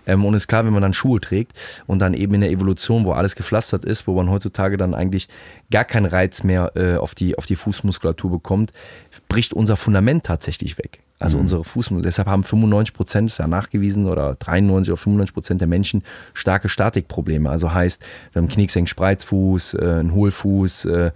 [0.06, 1.52] Ähm, und ist klar, wenn man dann Schuhe trägt
[1.86, 5.28] und dann eben in der Evolution, wo alles gepflastert ist, wo man heutzutage dann eigentlich
[5.70, 8.72] gar keinen Reiz mehr äh, auf, die, auf die Fußmuskulatur bekommt,
[9.28, 11.00] bricht unser Fundament tatsächlich weg.
[11.18, 12.02] Also unsere Fußmuskulatur.
[12.02, 16.02] Deshalb haben 95 Prozent, ist ja nachgewiesen, oder 93 oder 95 Prozent der Menschen
[16.34, 17.48] starke Statikprobleme.
[17.48, 18.02] Also heißt,
[18.32, 21.10] wir haben Knicksenk, Spreizfuß, äh, einen Hohlfuß, äh,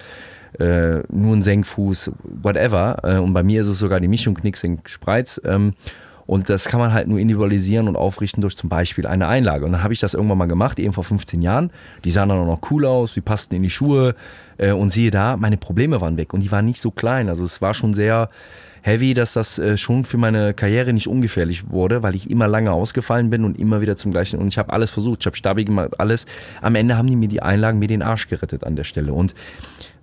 [0.58, 2.98] äh, nur ein Senkfuß, whatever.
[3.02, 5.40] Äh, und bei mir ist es sogar die Mischung Knicksenk, Spreiz.
[5.44, 5.74] Ähm,
[6.26, 9.64] und das kann man halt nur individualisieren und aufrichten durch zum Beispiel eine Einlage.
[9.64, 11.70] Und dann habe ich das irgendwann mal gemacht, eben vor 15 Jahren.
[12.04, 14.14] Die sahen dann auch noch cool aus, die passten in die Schuhe.
[14.56, 16.32] Äh, und siehe da, meine Probleme waren weg.
[16.32, 17.28] Und die waren nicht so klein.
[17.28, 18.28] Also es war schon sehr
[18.82, 22.72] heavy, dass das äh, schon für meine Karriere nicht ungefährlich wurde, weil ich immer lange
[22.72, 24.38] ausgefallen bin und immer wieder zum gleichen.
[24.38, 26.26] Und ich habe alles versucht, ich habe stabil gemacht, alles.
[26.62, 29.12] Am Ende haben die mir die Einlagen mir den Arsch gerettet an der Stelle.
[29.12, 29.34] Und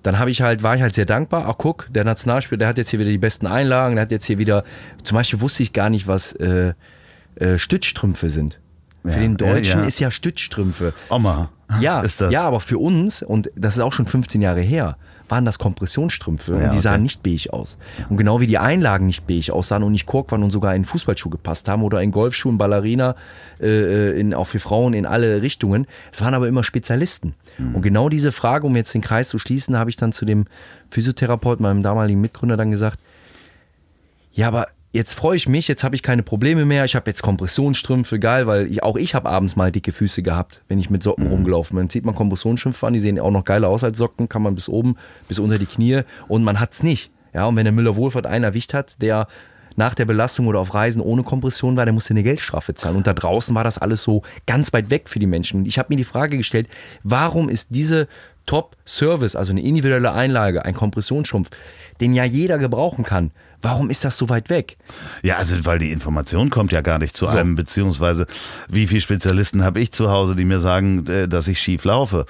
[0.04, 1.46] dann habe ich halt, war ich halt sehr dankbar.
[1.48, 4.26] Ach guck, der Nationalspieler, der hat jetzt hier wieder die besten Einlagen, der hat jetzt
[4.26, 4.64] hier wieder,
[5.04, 6.74] zum Beispiel wusste ich gar nicht, was äh,
[7.36, 8.60] äh, Stützstrümpfe sind.
[9.04, 9.88] Für Ja, den Deutschen ja, ja.
[9.88, 10.94] ist ja Stützstrümpfe.
[11.10, 11.50] Oma.
[11.80, 12.32] Ja, ist das.
[12.32, 14.98] ja, aber für uns, und das ist auch schon 15 Jahre her,
[15.30, 17.04] waren das Kompressionsstrümpfe Ja, und die sahen okay.
[17.04, 17.78] nicht beige aus.
[18.10, 20.86] Und genau wie die Einlagen nicht beige aussahen und nicht Kork waren und sogar in
[20.86, 23.16] Fußballschuh gepasst haben oder in Golfschuhen, Ballerina,
[23.60, 25.86] äh, in, auch für Frauen in alle Richtungen.
[26.14, 27.36] Es waren aber immer Spezialisten.
[27.58, 27.76] Mhm.
[27.76, 30.46] Und genau diese Frage, um jetzt den Kreis zu schließen, habe ich dann zu dem
[30.90, 33.00] Physiotherapeut, meinem damaligen Mitgründer, dann gesagt,
[34.32, 37.22] ja, aber jetzt freue ich mich, jetzt habe ich keine Probleme mehr, ich habe jetzt
[37.22, 41.04] Kompressionsstrümpfe, geil, weil ich, auch ich habe abends mal dicke Füße gehabt, wenn ich mit
[41.04, 41.84] Socken rumgelaufen bin.
[41.84, 44.56] Dann zieht man Kompressionsstrümpfe an, die sehen auch noch geiler aus als Socken, kann man
[44.56, 44.96] bis oben,
[45.28, 47.12] bis unter die Knie und man hat's nicht.
[47.34, 49.28] Ja, und wenn der Müller-Wohlfahrt einen erwischt hat, der
[49.76, 52.96] nach der Belastung oder auf Reisen ohne Kompression war, der musste eine Geldstrafe zahlen.
[52.96, 55.60] Und da draußen war das alles so ganz weit weg für die Menschen.
[55.60, 56.68] Und ich habe mir die Frage gestellt,
[57.04, 58.08] warum ist diese
[58.48, 61.50] Top-Service, also eine individuelle Einlage, ein Kompressionsschrumpf,
[62.02, 64.78] den ja jeder gebrauchen kann, Warum ist das so weit weg?
[65.24, 67.32] Ja, also weil die Information kommt ja gar nicht zu so.
[67.32, 68.28] einem, beziehungsweise
[68.70, 72.26] wie viele Spezialisten habe ich zu Hause, die mir sagen, äh, dass ich schief laufe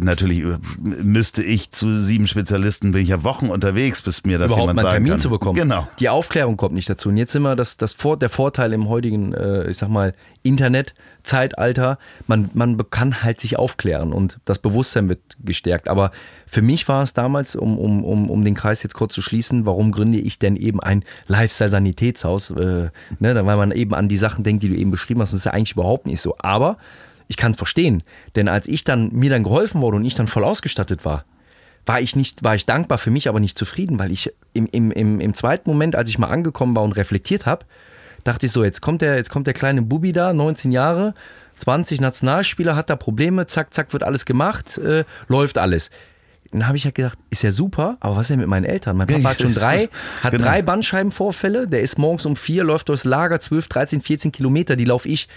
[0.00, 0.44] natürlich
[0.78, 4.76] müsste ich zu sieben Spezialisten bin ich ja Wochen unterwegs, bis mir das Überhaupt jemand
[4.76, 5.18] mal einen sagen Termin kann.
[5.18, 5.58] zu bekommen.
[5.58, 5.88] Genau.
[5.98, 7.08] Die Aufklärung kommt nicht dazu.
[7.08, 10.14] Und jetzt sind wir das, das Vor, der Vorteil im heutigen, äh, ich sag mal,
[10.42, 11.98] Internetzeitalter.
[12.26, 15.88] Man, man kann halt sich aufklären und das Bewusstsein wird gestärkt.
[15.88, 16.10] Aber
[16.46, 19.64] für mich war es damals, um, um, um, um den Kreis jetzt kurz zu schließen,
[19.64, 22.50] warum gründe ich denn eben ein Lifestyle-Sanitätshaus?
[22.50, 25.32] Äh, ne, weil man eben an die Sachen denkt, die du eben beschrieben hast.
[25.32, 26.34] Das ist ja eigentlich überhaupt nicht so.
[26.38, 26.76] Aber
[27.30, 28.02] ich kann es verstehen.
[28.34, 31.24] Denn als ich dann, mir dann geholfen wurde und ich dann voll ausgestattet war,
[31.86, 34.90] war ich nicht, war ich dankbar für mich, aber nicht zufrieden, weil ich im, im,
[34.90, 37.64] im, im zweiten Moment, als ich mal angekommen war und reflektiert habe,
[38.24, 41.14] dachte ich so, jetzt kommt der, jetzt kommt der kleine Bubi da, 19 Jahre,
[41.58, 45.90] 20 Nationalspieler, hat da Probleme, zack, zack, wird alles gemacht, äh, läuft alles.
[46.52, 48.96] Dann habe ich ja gedacht, ist ja super, aber was ist denn mit meinen Eltern?
[48.96, 49.88] Mein Papa hat schon drei,
[50.22, 50.44] hat Genau.
[50.44, 54.84] drei Bandscheibenvorfälle, der ist morgens um vier, läuft durchs Lager, 12, 13, 14 Kilometer, die
[54.84, 55.28] laufe ich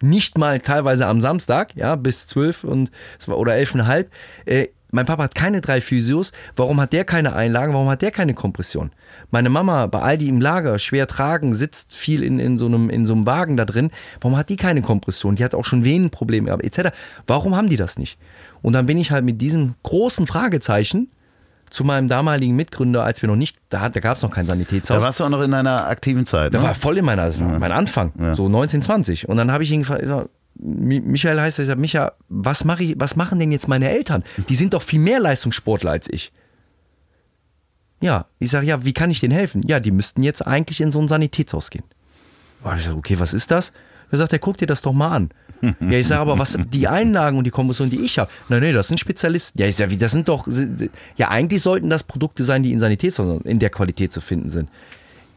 [0.00, 2.90] nicht mal teilweise am Samstag, ja, bis zwölf und
[3.26, 4.10] oder elfeinhalb.
[4.46, 6.32] Äh, mein Papa hat keine drei Physios.
[6.56, 7.74] Warum hat der keine Einlagen?
[7.74, 8.90] Warum hat der keine Kompression?
[9.30, 13.04] Meine Mama bei Aldi im Lager schwer tragen, sitzt viel in, in, so einem, in
[13.04, 13.90] so einem Wagen da drin.
[14.20, 15.36] Warum hat die keine Kompression?
[15.36, 16.90] Die hat auch schon Venenprobleme etc.
[17.26, 18.18] Warum haben die das nicht?
[18.62, 21.08] Und dann bin ich halt mit diesem großen Fragezeichen
[21.70, 24.98] zu meinem damaligen Mitgründer, als wir noch nicht, da, da gab es noch kein Sanitätshaus.
[25.00, 26.54] Da warst du auch noch in einer aktiven Zeit.
[26.54, 26.64] Da Ne?
[26.64, 29.28] war voll in meiner, war mein Anfang, so 1920.
[29.28, 30.24] Und dann habe ich ihn gefragt, ja,
[30.58, 34.24] Michael heißt er, ich sag, Micha, was, mach ich, was machen denn jetzt meine Eltern?
[34.48, 36.32] Die sind doch viel mehr Leistungssportler als ich.
[38.00, 39.62] Ja, ich sage, ja, wie kann ich denen helfen?
[39.66, 41.84] Ja, die müssten jetzt eigentlich in so ein Sanitätshaus gehen.
[42.76, 43.72] Ich sage, okay, was ist das?
[44.10, 45.30] Er sagt, er guck dir das doch mal an.
[45.80, 48.72] Ja, ich sage, aber was, die Einlagen und die Kommission, die ich habe, na nee,
[48.72, 49.60] das sind Spezialisten.
[49.60, 50.46] Ja, ich sage, das sind doch,
[51.16, 54.70] ja, eigentlich sollten das Produkte sein, die in Sanitätshäusern in der Qualität zu finden sind.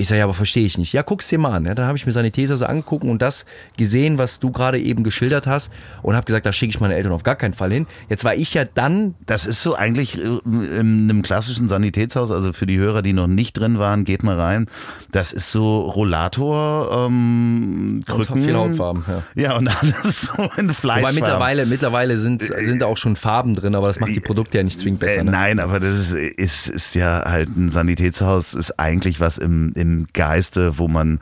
[0.01, 0.93] Ich sage, ja, aber verstehe ich nicht.
[0.93, 1.65] Ja, guck's dir mal an.
[1.65, 3.45] Ja, dann habe ich mir Sanitätshäuser angeguckt und das
[3.77, 7.11] gesehen, was du gerade eben geschildert hast und habe gesagt, da schicke ich meine Eltern
[7.11, 7.87] auf gar keinen Fall hin.
[8.09, 12.51] Jetzt war ich ja dann Das ist so eigentlich äh, in einem klassischen Sanitätshaus, also
[12.53, 14.67] für die Hörer, die noch nicht drin waren, geht mal rein.
[15.11, 18.43] Das ist so Rollator, ähm, Krücken.
[18.43, 19.05] viel Hautfarben.
[19.07, 19.23] Ja.
[19.35, 21.03] Ja, und alles so in Fleischfarben.
[21.03, 24.57] Wobei mittlerweile, mittlerweile sind, sind da auch schon Farben drin, aber das macht die Produkte
[24.57, 25.19] ja nicht zwingend besser.
[25.19, 25.31] Äh, Ne?
[25.31, 29.90] nein, aber das ist, ist, ist ja halt ein Sanitätshaus, ist eigentlich was im, im
[30.13, 31.19] Geiste, wo man,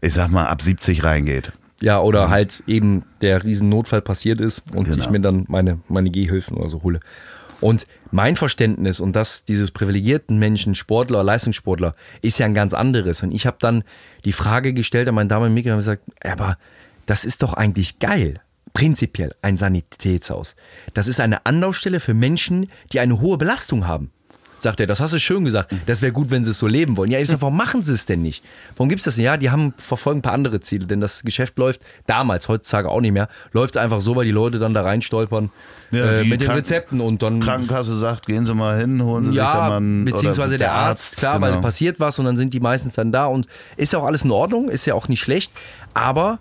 [0.00, 1.52] ich sag mal, ab 70 reingeht.
[1.80, 5.02] Ja, oder halt eben der riesen Notfall passiert ist und Genau.
[5.02, 7.00] ich mir dann meine, meine Gehhilfen oder so hole.
[7.60, 13.22] Und mein Verständnis und das dieses privilegierten Menschen, Sportler, Leistungssportler, ist ja ein ganz anderes.
[13.22, 13.84] Und ich habe dann
[14.24, 16.58] die Frage gestellt an meinen Damen und Herren und gesagt, aber
[17.06, 18.40] das ist doch eigentlich geil.
[18.74, 20.56] Prinzipiell ein Sanitätshaus.
[20.94, 24.10] Das ist eine Anlaufstelle für Menschen, die eine hohe Belastung haben.
[24.62, 25.74] Sagt er, das hast du schön gesagt.
[25.86, 27.10] Das wäre gut, wenn sie es so leben wollen.
[27.10, 28.44] Ja, ich sag, warum machen sie es denn nicht?
[28.76, 29.26] Warum gibt es das nicht?
[29.26, 33.00] Ja, die haben, verfolgen ein paar andere Ziele, denn das Geschäft läuft damals, heutzutage auch
[33.00, 35.50] nicht mehr, läuft einfach so, weil die Leute dann da reinstolpern
[35.90, 37.40] Ja, äh, mit den Kranken- Rezepten und dann.
[37.40, 40.58] Krankenkasse sagt, gehen Sie mal hin, holen Sie sich da mal Ja, einen, beziehungsweise oder
[40.58, 41.62] der Arzt, klar, weil genau.
[41.62, 44.30] passiert was und dann sind die meistens dann da und ist ja auch alles in
[44.30, 45.50] Ordnung, ist ja auch nicht schlecht,
[45.92, 46.38] aber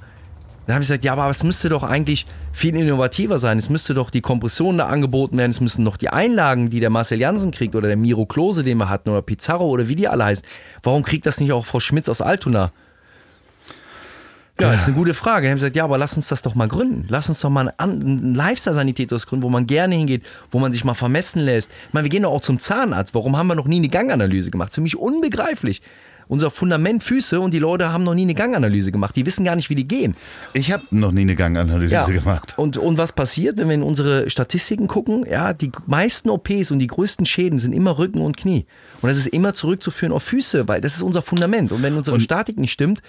[0.67, 3.57] dann habe ich gesagt, ja, aber es müsste doch eigentlich viel innovativer sein.
[3.57, 6.89] Es müsste doch die Kompressionen da angeboten werden, es müssten doch die Einlagen, die der
[6.89, 10.07] Marcel Jansen kriegt oder der Miro Klose, den wir hatten, oder Pizarro oder wie die
[10.07, 10.45] alle heißen.
[10.83, 12.71] Warum kriegt das nicht auch Frau Schmitz aus Altona?
[14.59, 15.47] Ja, das ist eine gute Frage.
[15.47, 17.07] Dann haben sie gesagt, ja, aber lass uns das doch mal gründen.
[17.09, 20.71] Lass uns doch mal ein An- ein Lifestyle-Sanitätshaus gründen, wo man gerne hingeht, wo man
[20.71, 21.71] sich mal vermessen lässt.
[21.87, 23.15] Ich meine, wir gehen doch auch zum Zahnarzt.
[23.15, 24.71] Warum haben wir noch nie eine Ganganalyse gemacht?
[24.71, 25.81] Für mich unbegreiflich.
[26.27, 29.15] Unser Fundament Füße und die Leute haben noch nie eine Ganganalyse gemacht.
[29.15, 30.15] Die wissen gar nicht, wie die gehen.
[30.53, 32.53] Ich habe noch nie eine Ganganalyse gemacht.
[32.57, 35.25] Und, und was passiert, wenn wir in unsere Statistiken gucken?
[35.29, 38.65] Ja, die meisten OPs und die größten Schäden sind immer Rücken und Knie.
[39.01, 41.71] Und das ist immer zurückzuführen auf Füße, weil das ist unser Fundament.
[41.71, 43.01] Und wenn unsere Statik nicht stimmt,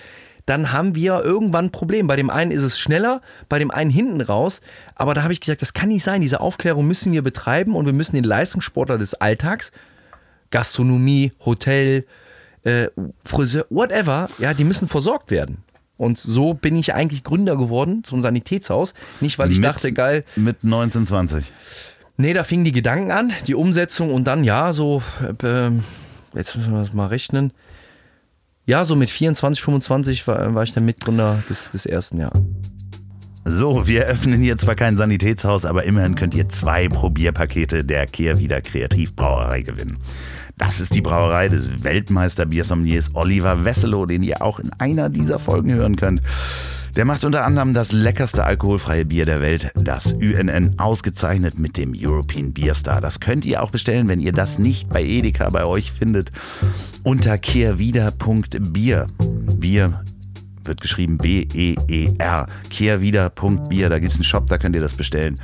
[0.47, 2.07] dann haben wir irgendwann ein Problem.
[2.07, 4.61] Bei dem einen ist es schneller, bei dem einen hinten raus.
[4.95, 6.21] Aber da habe ich gesagt, das kann nicht sein.
[6.21, 9.73] Diese Aufklärung müssen wir betreiben und wir müssen den Leistungssportler des Alltags,
[10.51, 12.07] Gastronomie, Hotel,
[12.65, 12.89] äh,
[13.25, 15.59] Friseur, whatever, ja, die müssen versorgt werden.
[15.97, 18.95] Und so bin ich eigentlich Gründer geworden zum Sanitätshaus.
[19.21, 21.53] Nicht, weil ich Mit- dachte, geil, Mit 1920.
[22.17, 25.03] nee, da fingen die Gedanken an, die Umsetzung und dann, ja, so,
[25.43, 25.71] äh,
[26.35, 27.53] jetzt müssen wir das mal rechnen.
[28.65, 32.41] Ja, so mit 24, 25 war, war ich der Mitgründer des, des ersten Jahres.
[33.45, 38.61] So, wir öffnen hier zwar kein Sanitätshaus, aber immerhin könnt ihr zwei Probierpakete der Kehrwieder
[38.61, 39.99] Kreativbrauerei gewinnen.
[40.65, 45.73] Das ist die Brauerei des Weltmeister-Biersommeliers Oliver Wesselow, den ihr auch in einer dieser Folgen
[45.73, 46.23] hören könnt.
[46.95, 51.95] Der macht unter anderem das leckerste alkoholfreie Bier der Welt, das UNN, ausgezeichnet mit dem
[51.97, 53.01] European Beer Star.
[53.01, 56.31] Das könnt ihr auch bestellen, wenn ihr das nicht bei Edeka bei euch findet,
[57.03, 59.07] unter kehrwieder.bier.
[59.59, 60.05] Bier
[60.65, 62.47] wird geschrieben B-E-E-R.
[62.71, 65.41] Kehrwieder.bier, da gibt es einen Shop, da könnt ihr das bestellen.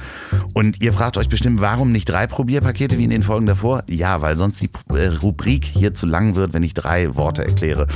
[0.54, 3.82] Und ihr fragt euch bestimmt, warum nicht drei Probierpakete wie in den Folgen davor?
[3.88, 7.86] Ja, weil sonst die äh, Rubrik hier zu lang wird, wenn ich drei Worte erkläre.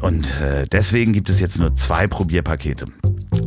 [0.00, 2.86] Und äh, deswegen gibt es jetzt nur zwei Probierpakete.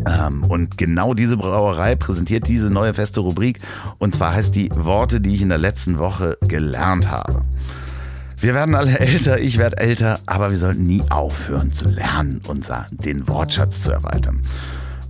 [0.08, 3.60] Ähm, und genau diese Brauerei präsentiert diese neue feste Rubrik.
[3.98, 7.44] Und zwar heißt die Worte, die ich in der letzten Woche gelernt habe.
[8.42, 12.70] Wir werden alle älter, ich werde älter, aber wir sollten nie aufhören zu lernen und
[12.92, 14.42] den Wortschatz zu erweitern.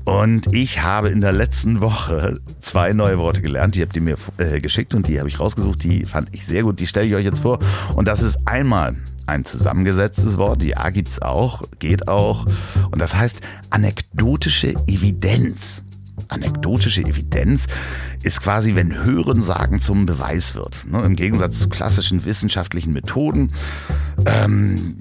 [0.03, 3.75] Und ich habe in der letzten Woche zwei neue Worte gelernt.
[3.75, 5.83] Die habt ihr mir äh, geschickt und die habe ich rausgesucht.
[5.83, 6.79] Die fand ich sehr gut.
[6.79, 7.59] Die stelle ich euch jetzt vor.
[7.95, 8.95] Und das ist einmal
[9.27, 10.63] ein zusammengesetztes Wort.
[10.63, 12.47] Ja, gibt es auch, geht auch.
[12.89, 15.83] Und das heißt anekdotische Evidenz.
[16.27, 17.67] Anekdotische Evidenz
[18.21, 20.85] ist quasi, wenn Hörensagen zum Beweis wird.
[20.89, 21.01] Ne?
[21.03, 23.53] Im Gegensatz zu klassischen wissenschaftlichen Methoden.
[24.25, 24.95] Ähm,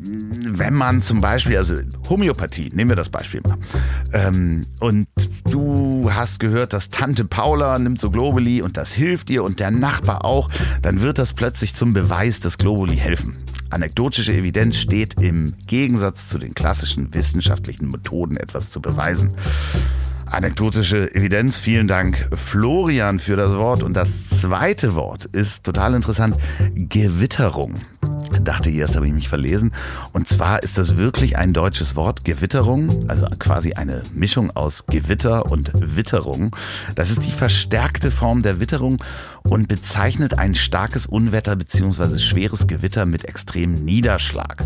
[0.46, 1.74] wenn man zum Beispiel, also
[2.08, 3.56] Homöopathie, nehmen wir das Beispiel mal.
[4.12, 5.08] Ähm, und
[5.50, 9.70] du hast gehört, dass Tante Paula nimmt so Globuli und das hilft ihr und der
[9.70, 10.50] Nachbar auch,
[10.82, 13.36] dann wird das plötzlich zum Beweis, dass Globuli helfen.
[13.70, 19.34] Anekdotische Evidenz steht im Gegensatz zu den klassischen wissenschaftlichen Methoden, etwas zu beweisen.
[20.30, 21.58] Anekdotische Evidenz.
[21.58, 23.82] Vielen Dank, Florian, für das Wort.
[23.82, 26.36] Und das zweite Wort ist total interessant.
[26.74, 27.74] Gewitterung.
[28.42, 29.72] Dachte ich erst, habe ich mich verlesen.
[30.12, 32.24] Und zwar ist das wirklich ein deutsches Wort.
[32.24, 36.54] Gewitterung, also quasi eine Mischung aus Gewitter und Witterung.
[36.94, 39.02] Das ist die verstärkte Form der Witterung
[39.44, 42.18] und bezeichnet ein starkes Unwetter bzw.
[42.18, 44.64] schweres Gewitter mit extremem Niederschlag.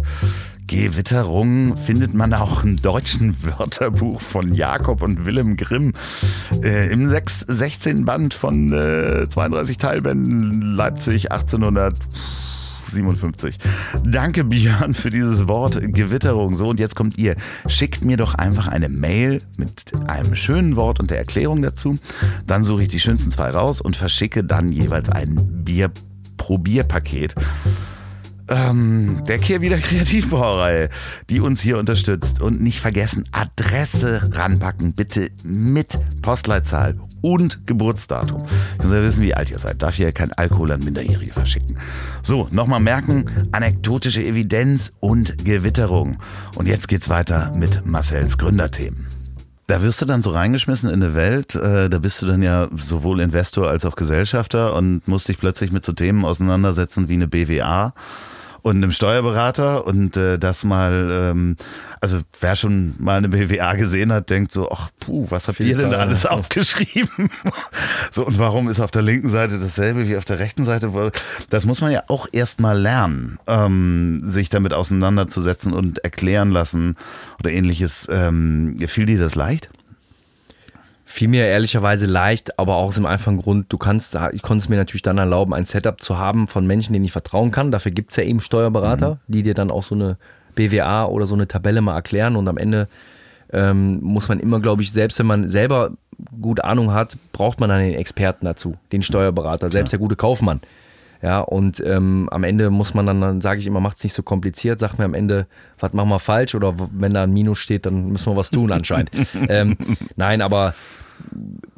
[0.72, 5.92] Gewitterung findet man auch im deutschen Wörterbuch von Jakob und Willem Grimm
[6.62, 8.06] äh, im 6, 16.
[8.06, 13.58] Band von äh, 32 Teilbänden Leipzig 1857.
[14.02, 16.56] Danke, Björn, für dieses Wort Gewitterung.
[16.56, 17.36] So, und jetzt kommt ihr.
[17.66, 21.98] Schickt mir doch einfach eine Mail mit einem schönen Wort und der Erklärung dazu.
[22.46, 27.34] Dann suche ich die schönsten zwei raus und verschicke dann jeweils ein Bier-Probierpaket
[28.52, 30.88] ähm, der Kehrwieder Kreativbrauerei,
[31.30, 32.40] die uns hier unterstützt.
[32.40, 38.44] Und nicht vergessen, Adresse ranpacken, bitte mit Postleitzahl und Geburtsdatum.
[38.78, 39.82] Ich muss ja wissen, wie alt ihr seid.
[39.82, 41.78] Darf hier kein Alkohol an Minderjährige verschicken.
[42.22, 46.18] So, nochmal merken, anekdotische Evidenz und Gewitterung.
[46.56, 49.06] Und jetzt geht's weiter mit Marcells Gründerthemen.
[49.68, 52.68] Da wirst du dann so reingeschmissen in eine Welt, äh, da bist du dann ja
[52.76, 57.28] sowohl Investor als auch Gesellschafter und musst dich plötzlich mit so Themen auseinandersetzen wie eine
[57.28, 57.94] BWA
[58.62, 61.56] und einem Steuerberater und äh, das mal, ähm,
[62.00, 65.76] also wer schon mal eine BWA gesehen hat, denkt so, ach puh, was habt ihr
[65.76, 67.30] denn da alles aufgeschrieben?
[68.10, 71.12] so und warum ist auf der linken Seite dasselbe wie auf der rechten Seite?
[71.50, 76.96] Das muss man ja auch erst mal lernen, ähm, sich damit auseinanderzusetzen und erklären lassen
[77.40, 78.08] oder ähnliches.
[78.10, 79.70] Ähm, fiel dir das leicht?
[81.04, 84.68] Fiel mir ehrlicherweise leicht, aber auch aus dem einfachen Grund, du kannst, ich konnte es
[84.68, 87.70] mir natürlich dann erlauben, ein Setup zu haben von Menschen, denen ich vertrauen kann.
[87.70, 89.18] Dafür gibt es ja eben Steuerberater, mhm.
[89.26, 90.16] die dir dann auch so eine
[90.54, 92.88] BWA oder so eine Tabelle mal erklären und am Ende
[93.52, 95.92] ähm, muss man immer, glaube ich, selbst wenn man selber
[96.40, 99.98] gut Ahnung hat, braucht man dann den Experten dazu, den Steuerberater, selbst ja.
[99.98, 100.60] der gute Kaufmann.
[101.22, 104.12] Ja, und ähm, am Ende muss man dann, dann sage ich immer, macht es nicht
[104.12, 105.46] so kompliziert, sag mir am Ende,
[105.78, 108.72] was machen wir falsch oder wenn da ein Minus steht, dann müssen wir was tun
[108.72, 109.10] anscheinend.
[109.48, 109.76] ähm,
[110.16, 110.74] nein, aber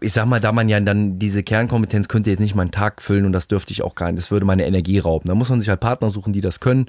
[0.01, 3.25] ich sag mal, da man ja dann diese Kernkompetenz könnte jetzt nicht meinen Tag füllen
[3.25, 4.18] und das dürfte ich auch gar nicht.
[4.18, 5.29] Das würde meine Energie rauben.
[5.29, 6.87] Da muss man sich halt Partner suchen, die das können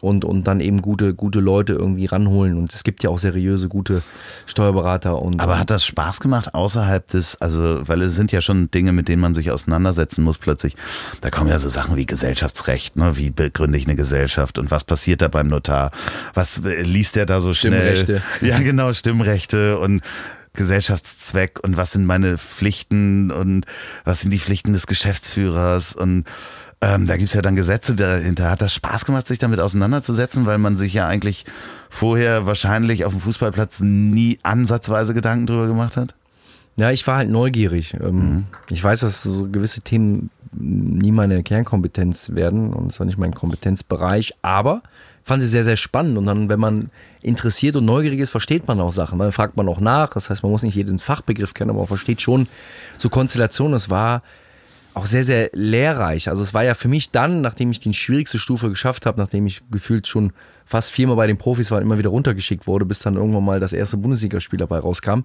[0.00, 2.58] und, und dann eben gute, gute Leute irgendwie ranholen.
[2.58, 4.02] Und es gibt ja auch seriöse, gute
[4.46, 5.20] Steuerberater.
[5.20, 8.92] Und, Aber hat das Spaß gemacht außerhalb des, also, weil es sind ja schon Dinge,
[8.92, 10.76] mit denen man sich auseinandersetzen muss plötzlich.
[11.20, 13.16] Da kommen ja so Sachen wie Gesellschaftsrecht, ne?
[13.16, 15.92] wie begründe ich eine Gesellschaft und was passiert da beim Notar?
[16.34, 17.96] Was äh, liest der da so schnell?
[17.96, 18.22] Stimmrechte.
[18.40, 20.02] Ja, genau, Stimmrechte und
[20.54, 23.66] Gesellschaftszweck und was sind meine Pflichten und
[24.04, 26.24] was sind die Pflichten des Geschäftsführers und
[26.82, 28.50] ähm, da gibt's ja dann Gesetze dahinter.
[28.50, 31.44] Hat das Spaß gemacht, sich damit auseinanderzusetzen, weil man sich ja eigentlich
[31.90, 36.14] vorher wahrscheinlich auf dem Fußballplatz nie ansatzweise Gedanken drüber gemacht hat?
[36.76, 37.94] Ja, ich war halt neugierig.
[38.00, 38.44] Ähm, mhm.
[38.70, 43.34] Ich weiß, dass so gewisse Themen nie meine Kernkompetenz werden und es war nicht mein
[43.34, 44.82] Kompetenzbereich, aber
[45.22, 46.16] fand sie sehr, sehr spannend.
[46.16, 46.90] Und dann, wenn man
[47.22, 49.18] interessiert und neugierig ist, versteht man auch Sachen.
[49.18, 50.10] Dann fragt man auch nach.
[50.10, 52.48] Das heißt, man muss nicht jeden Fachbegriff kennen, aber man versteht schon
[52.98, 53.74] so Konstellationen.
[53.74, 54.22] Es war
[54.94, 56.28] auch sehr, sehr lehrreich.
[56.28, 59.46] Also es war ja für mich dann, nachdem ich die schwierigste Stufe geschafft habe, nachdem
[59.46, 60.32] ich gefühlt schon
[60.64, 63.60] fast viermal bei den Profis war, und immer wieder runtergeschickt wurde, bis dann irgendwann mal
[63.60, 65.20] das erste Bundesligaspiel dabei rauskam.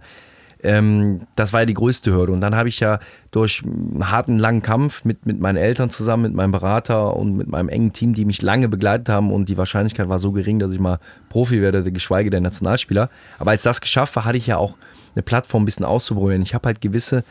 [0.65, 2.33] Ähm, das war ja die größte Hürde.
[2.33, 2.99] Und dann habe ich ja
[3.31, 7.47] durch einen harten, langen Kampf mit, mit meinen Eltern zusammen, mit meinem Berater und mit
[7.47, 10.71] meinem engen Team, die mich lange begleitet haben und die Wahrscheinlichkeit war so gering, dass
[10.71, 10.99] ich mal
[11.29, 13.09] Profi werde, geschweige der Nationalspieler.
[13.39, 14.75] Aber als das geschafft war, hatte ich ja auch
[15.15, 16.41] eine Plattform ein bisschen auszuprobieren.
[16.41, 17.23] Ich habe halt gewisse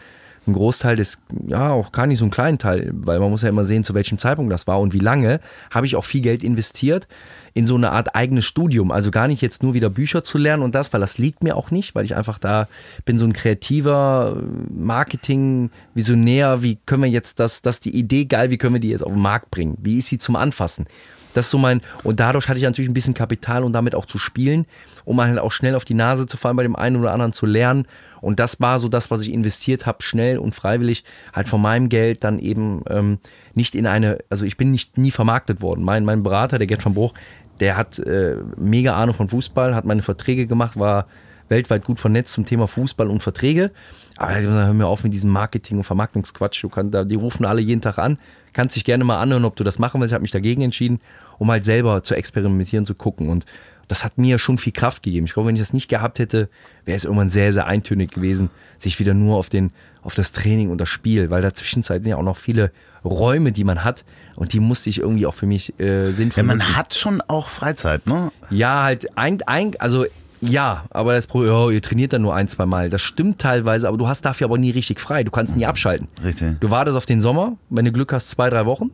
[0.46, 3.48] ein Großteil des, ja, auch gar nicht so einen kleinen Teil, weil man muss ja
[3.48, 5.40] immer sehen, zu welchem Zeitpunkt das war und wie lange,
[5.70, 7.08] habe ich auch viel Geld investiert
[7.54, 8.90] in so eine Art eigenes Studium.
[8.90, 11.56] Also gar nicht jetzt nur wieder Bücher zu lernen und das, weil das liegt mir
[11.56, 12.68] auch nicht, weil ich einfach da
[13.04, 14.36] bin so ein kreativer
[14.70, 16.62] Marketing-Visionär.
[16.62, 19.12] Wie können wir jetzt das, das die Idee geil, wie können wir die jetzt auf
[19.12, 19.78] den Markt bringen?
[19.80, 20.86] Wie ist sie zum Anfassen?
[21.34, 24.06] Das ist so mein, und dadurch hatte ich natürlich ein bisschen Kapital, um damit auch
[24.06, 24.66] zu spielen,
[25.04, 27.44] um halt auch schnell auf die Nase zu fallen bei dem einen oder anderen zu
[27.44, 27.86] lernen.
[28.24, 31.88] Und das war so das, was ich investiert habe, schnell und freiwillig, halt von meinem
[31.88, 33.18] Geld dann eben ähm,
[33.54, 35.84] nicht in eine, also ich bin nicht nie vermarktet worden.
[35.84, 37.14] Mein, mein Berater, der Gerd van Bruch,
[37.60, 41.06] der hat äh, mega Ahnung von Fußball, hat meine Verträge gemacht, war
[41.48, 43.70] weltweit gut vernetzt zum Thema Fußball und Verträge.
[44.16, 46.62] Aber hör mir auf mit diesem Marketing- und Vermarktungsquatsch.
[46.62, 48.18] Du kannst, die rufen alle jeden Tag an.
[48.52, 50.12] Kannst dich gerne mal anhören, ob du das machen willst.
[50.12, 51.00] Ich habe mich dagegen entschieden,
[51.38, 53.28] um halt selber zu experimentieren, zu gucken.
[53.28, 53.44] Und
[53.88, 55.26] das hat mir schon viel Kraft gegeben.
[55.26, 56.48] Ich glaube, wenn ich das nicht gehabt hätte,
[56.84, 59.70] wäre es irgendwann sehr, sehr eintönig gewesen, sich wieder nur auf, den,
[60.02, 62.72] auf das Training und das Spiel, weil dazwischen sind ja auch noch viele
[63.04, 64.04] Räume, die man hat
[64.36, 66.76] und die musste ich irgendwie auch für mich äh, sinnvoll Ja, man nutzen.
[66.76, 68.30] hat schon auch Freizeit, ne?
[68.50, 70.06] Ja, halt, ein, ein, also
[70.40, 72.90] ja, aber das Problem, oh, ihr trainiert dann nur ein, zwei Mal.
[72.90, 75.24] Das stimmt teilweise, aber du hast dafür aber nie richtig frei.
[75.24, 76.08] Du kannst nie abschalten.
[76.22, 76.60] Richtig.
[76.60, 78.90] Du wartest auf den Sommer, wenn du Glück hast, zwei, drei Wochen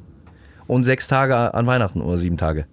[0.68, 2.66] und sechs Tage an Weihnachten oder sieben Tage.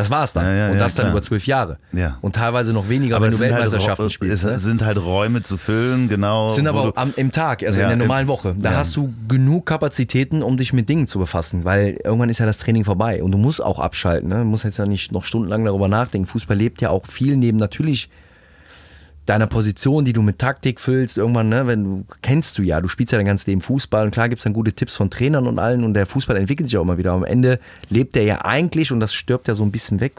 [0.00, 0.44] Das war es dann.
[0.44, 1.78] Ja, ja, und das dann über zwölf Jahre.
[1.92, 2.18] Ja.
[2.20, 4.44] Und teilweise noch weniger, aber wenn du halt Weltmeisterschaften halt, spielst.
[4.44, 4.58] Es ne?
[4.58, 6.50] sind halt Räume zu füllen, genau.
[6.50, 8.54] Sind aber am, im Tag, also in der normalen Woche.
[8.58, 12.46] Da hast du genug Kapazitäten, um dich mit Dingen zu befassen, weil irgendwann ist ja
[12.46, 14.28] das Training vorbei und du musst auch abschalten.
[14.28, 14.38] Ne?
[14.38, 16.26] Du musst jetzt ja nicht noch stundenlang darüber nachdenken.
[16.26, 18.08] Fußball lebt ja auch viel neben natürlich
[19.26, 22.88] deiner Position, die du mit Taktik füllst, irgendwann, ne, wenn du kennst du ja, du
[22.88, 25.46] spielst ja dein ganzes Leben Fußball und klar gibt es dann gute Tipps von Trainern
[25.46, 27.12] und allen und der Fußball entwickelt sich auch immer wieder.
[27.12, 30.14] Am Ende lebt er ja eigentlich und das stirbt ja so ein bisschen weg,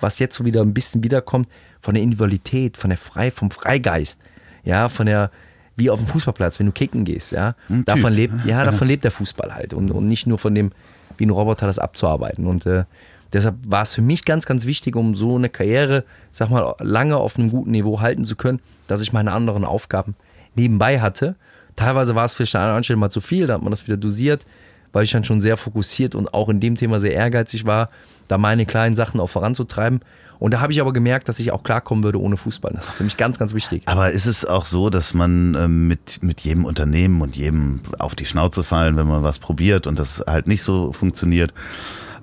[0.00, 1.48] was jetzt so wieder ein bisschen wiederkommt,
[1.80, 4.18] von der Individualität, von der Frei, vom Freigeist,
[4.64, 5.30] ja, von der,
[5.76, 9.12] wie auf dem Fußballplatz, wenn du kicken gehst, ja, davon lebt, ja, davon lebt der
[9.12, 10.72] Fußball halt und, und nicht nur von dem,
[11.16, 12.46] wie ein Roboter das abzuarbeiten.
[12.46, 12.84] Und äh,
[13.32, 17.16] Deshalb war es für mich ganz, ganz wichtig, um so eine Karriere, sag mal, lange
[17.16, 20.14] auf einem guten Niveau halten zu können, dass ich meine anderen Aufgaben
[20.54, 21.36] nebenbei hatte.
[21.76, 23.96] Teilweise war es vielleicht an einer Stelle mal zu viel, da hat man das wieder
[23.96, 24.44] dosiert,
[24.92, 27.90] weil ich dann schon sehr fokussiert und auch in dem Thema sehr ehrgeizig war,
[28.28, 30.00] da meine kleinen Sachen auch voranzutreiben.
[30.38, 32.72] Und da habe ich aber gemerkt, dass ich auch klarkommen würde ohne Fußball.
[32.72, 33.82] Das war für mich ganz, ganz wichtig.
[33.86, 38.14] Aber ist es auch so, dass man ähm, mit, mit jedem Unternehmen und jedem auf
[38.14, 41.52] die Schnauze fallen, wenn man was probiert und das halt nicht so funktioniert,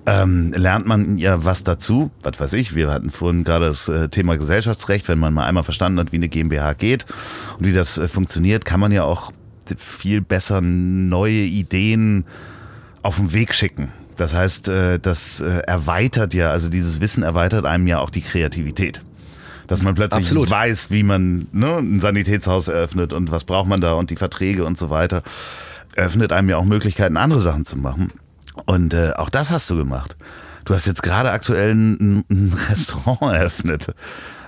[0.06, 2.10] ähm, lernt man ja was dazu.
[2.22, 5.08] Was weiß ich, wir hatten vorhin gerade das äh, Thema Gesellschaftsrecht.
[5.08, 7.06] Wenn man mal einmal verstanden hat, wie eine GmbH geht
[7.58, 9.32] und wie das äh, funktioniert, kann man ja auch
[9.76, 12.24] viel besser neue Ideen
[13.02, 13.88] auf den Weg schicken.
[14.16, 19.02] Das heißt, äh, das erweitert ja, also dieses Wissen erweitert einem ja auch die Kreativität.
[19.66, 20.48] Dass man plötzlich Absolut.
[20.48, 24.64] weiß, wie man ne, ein Sanitätshaus eröffnet und was braucht man da und die Verträge
[24.64, 25.24] und so weiter.
[25.96, 28.12] Öffnet einem ja auch Möglichkeiten, andere Sachen zu machen.
[28.64, 30.16] Und äh, auch das hast du gemacht.
[30.64, 33.94] Du hast jetzt gerade aktuell ein, ein Restaurant eröffnet.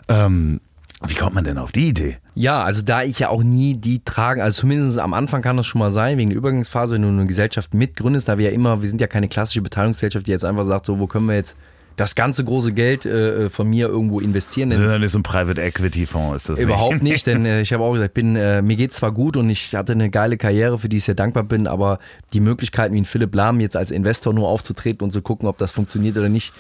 [0.09, 0.61] Ähm,
[1.07, 2.17] wie kommt man denn auf die Idee?
[2.35, 5.67] Ja, also da ich ja auch nie die tragen, also zumindest am Anfang kann das
[5.67, 8.83] schon mal sein, wegen der Übergangsphase, wenn du eine Gesellschaft mitgründest, da wir ja immer,
[8.83, 11.57] wir sind ja keine klassische Beteiligungsgesellschaft, die jetzt einfach sagt, so, wo können wir jetzt
[11.99, 14.71] das ganze große Geld äh, äh, von mir irgendwo investieren.
[14.71, 17.61] Das ist ja nicht so ein Private Equity Fonds, ist das Überhaupt nicht, denn äh,
[17.61, 20.37] ich habe auch gesagt, bin, äh, mir geht zwar gut und ich hatte eine geile
[20.37, 21.99] Karriere, für die ich sehr dankbar bin, aber
[22.33, 25.59] die Möglichkeiten wie ein Philipp Lahm jetzt als Investor nur aufzutreten und zu gucken, ob
[25.59, 26.53] das funktioniert oder nicht,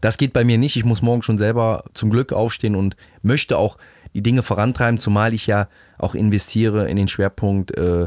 [0.00, 0.76] das geht bei mir nicht.
[0.76, 3.76] Ich muss morgen schon selber zum Glück aufstehen und möchte auch
[4.14, 5.68] die Dinge vorantreiben, zumal ich ja
[5.98, 8.06] auch investiere in den Schwerpunkt äh,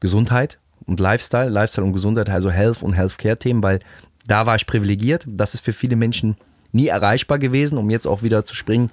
[0.00, 3.80] Gesundheit und Lifestyle, Lifestyle und Gesundheit, also Health und Healthcare-Themen, weil
[4.26, 5.24] da war ich privilegiert.
[5.26, 6.36] Das ist für viele Menschen
[6.72, 8.90] nie erreichbar gewesen, um jetzt auch wieder zu springen,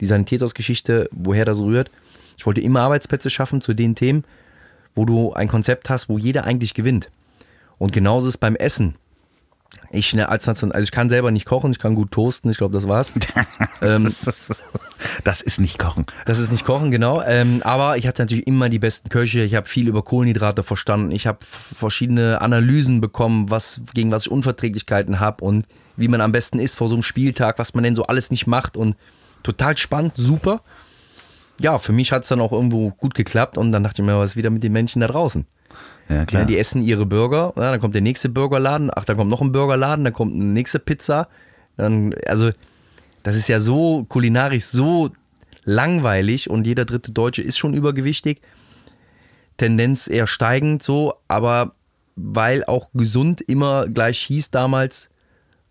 [0.00, 1.90] die Sanitätsgeschichte, woher das rührt.
[2.36, 4.24] Ich wollte immer Arbeitsplätze schaffen zu den Themen,
[4.94, 7.10] wo du ein Konzept hast, wo jeder eigentlich gewinnt.
[7.78, 8.94] Und genauso ist es beim Essen.
[9.90, 12.74] Ich ne, als also ich kann selber nicht kochen, ich kann gut toasten, ich glaube,
[12.74, 13.14] das war's.
[13.82, 14.12] ähm,
[15.24, 16.06] Das ist nicht Kochen.
[16.26, 17.22] das ist nicht kochen, genau.
[17.22, 19.42] Ähm, aber ich hatte natürlich immer die besten Köche.
[19.42, 21.12] Ich habe viel über Kohlenhydrate verstanden.
[21.12, 25.66] Ich habe verschiedene Analysen bekommen, was, gegen was ich Unverträglichkeiten habe und
[25.96, 28.46] wie man am besten isst vor so einem Spieltag, was man denn so alles nicht
[28.46, 28.76] macht.
[28.76, 28.96] Und
[29.42, 30.62] total spannend, super.
[31.60, 34.18] Ja, für mich hat es dann auch irgendwo gut geklappt und dann dachte ich mir,
[34.18, 35.46] was ist wieder mit den Menschen da draußen?
[36.08, 36.44] Ja, klar.
[36.46, 39.52] die essen ihre Burger, ja, dann kommt der nächste Burgerladen, ach, dann kommt noch ein
[39.52, 41.28] Burgerladen, dann kommt eine nächste Pizza.
[41.76, 42.50] Dann, also,
[43.22, 45.10] das ist ja so kulinarisch so
[45.64, 48.40] langweilig und jeder dritte Deutsche ist schon übergewichtig.
[49.58, 51.72] Tendenz eher steigend so, aber
[52.16, 55.10] weil auch gesund immer gleich hieß damals,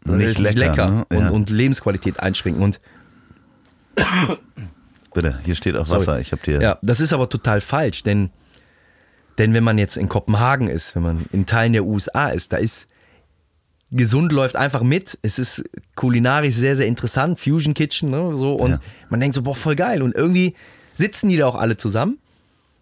[0.06, 1.06] Nicht äh, lecker, ne?
[1.10, 1.30] und, Ja.
[1.30, 2.62] und Lebensqualität einschränken.
[2.62, 2.80] Und
[5.14, 6.02] Bitte, hier steht auch Sorry.
[6.02, 6.20] Wasser.
[6.20, 6.62] Ich habe dir.
[6.62, 8.30] Ja, das ist aber total falsch, denn,
[9.38, 12.58] denn wenn man jetzt in Kopenhagen ist, wenn man in Teilen der USA ist, da
[12.58, 12.88] ist
[13.92, 15.18] gesund läuft einfach mit.
[15.22, 15.64] Es ist
[15.96, 18.80] kulinarisch sehr, sehr interessant, Fusion Kitchen, ne, so und Ja.
[19.10, 20.02] man denkt so, boah, voll geil.
[20.02, 20.56] Und irgendwie
[20.96, 22.18] sitzen die da auch alle zusammen.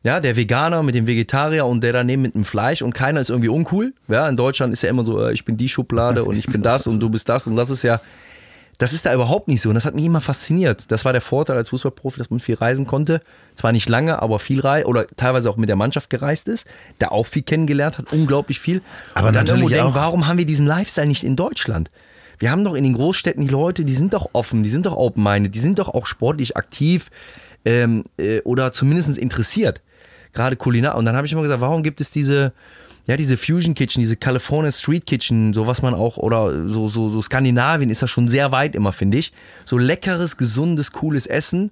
[0.04, 3.30] Ja, der Veganer mit dem Vegetarier und der daneben mit dem Fleisch und keiner ist
[3.32, 3.94] irgendwie uncool.
[4.08, 6.62] Ja, in Deutschland ist ja immer so, äh, ich bin die Schublade und ich bin
[6.62, 8.00] das und du bist das und das ist ja,
[8.78, 9.70] das ist da überhaupt nicht so.
[9.70, 10.92] Und das hat mich immer fasziniert.
[10.92, 13.22] Das war der Vorteil als Fußballprofi, dass man viel reisen konnte.
[13.56, 16.68] Zwar nicht lange, aber viel reisen oder teilweise auch mit der Mannschaft gereist ist,
[17.00, 18.82] da auch viel kennengelernt hat, unglaublich viel.
[19.14, 21.90] Aber und dann natürlich irgendwo auch- warum haben wir diesen Lifestyle nicht in Deutschland?
[22.38, 24.96] Wir haben doch in den Großstädten die Leute, die sind doch offen, die sind doch
[24.98, 27.10] open-minded, die sind doch auch sportlich aktiv
[27.64, 29.82] ähm, äh, oder zumindest interessiert.
[30.34, 30.96] Gerade kulinar.
[30.96, 32.52] Und dann habe ich immer gesagt, warum gibt es diese,
[33.08, 37.10] ja, diese Fusion Kitchen, diese California Street Kitchen, so was man auch, oder so, so,
[37.10, 39.32] so Skandinavien ist das schon sehr weit immer, finde ich.
[39.66, 41.72] So leckeres, gesundes, cooles Essen